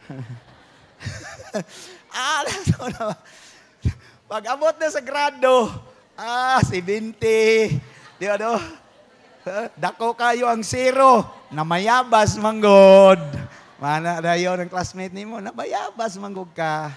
[2.14, 3.14] ah, so na.
[4.30, 5.70] Pag abot na sa grado,
[6.18, 7.18] ah, 70.
[8.18, 8.57] Di ba no?
[9.74, 11.26] Dako kayo ang zero.
[11.49, 13.22] Na mayabas manggod.
[13.80, 16.91] Mana dayo ng classmate nimo na mayabas manggod ka.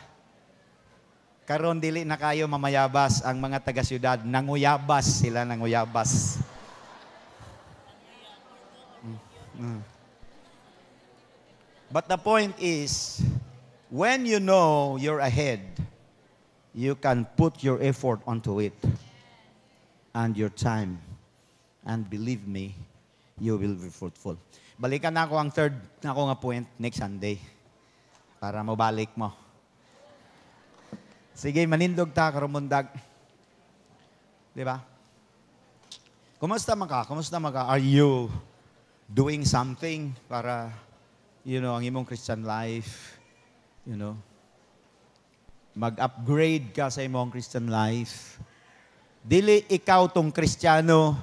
[1.46, 6.42] Karon dili na kayo mamayabas ang mga taga syudad, nanguyabas sila nanguyabas.
[11.92, 13.20] But the point is,
[13.92, 15.60] when you know you're ahead,
[16.72, 18.72] you can put your effort onto it
[20.16, 20.96] and your time.
[21.84, 22.72] And believe me,
[23.36, 24.40] you will be fruitful.
[24.80, 27.36] Balikan na ako ang third na ako nga point next Sunday
[28.40, 29.28] para mabalik mo.
[31.36, 32.88] Sige, manindog ta, karumundag.
[34.56, 34.80] Di ba?
[36.40, 37.04] Kumusta man ka?
[37.04, 37.68] Kumusta man ka?
[37.68, 38.32] Are you
[39.12, 40.72] doing something para,
[41.42, 43.18] you know, ang imong Christian life,
[43.86, 44.14] you know,
[45.74, 48.38] mag-upgrade ka sa imong Christian life.
[49.22, 51.14] Dili ikaw tong Kristiyano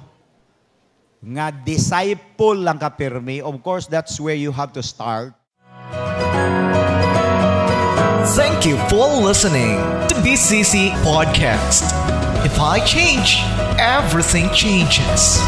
[1.20, 3.44] nga disciple lang ka pirmi.
[3.44, 5.36] Of course, that's where you have to start.
[8.36, 11.92] Thank you for listening to BCC Podcast.
[12.44, 13.44] If I change,
[13.76, 15.40] everything changes.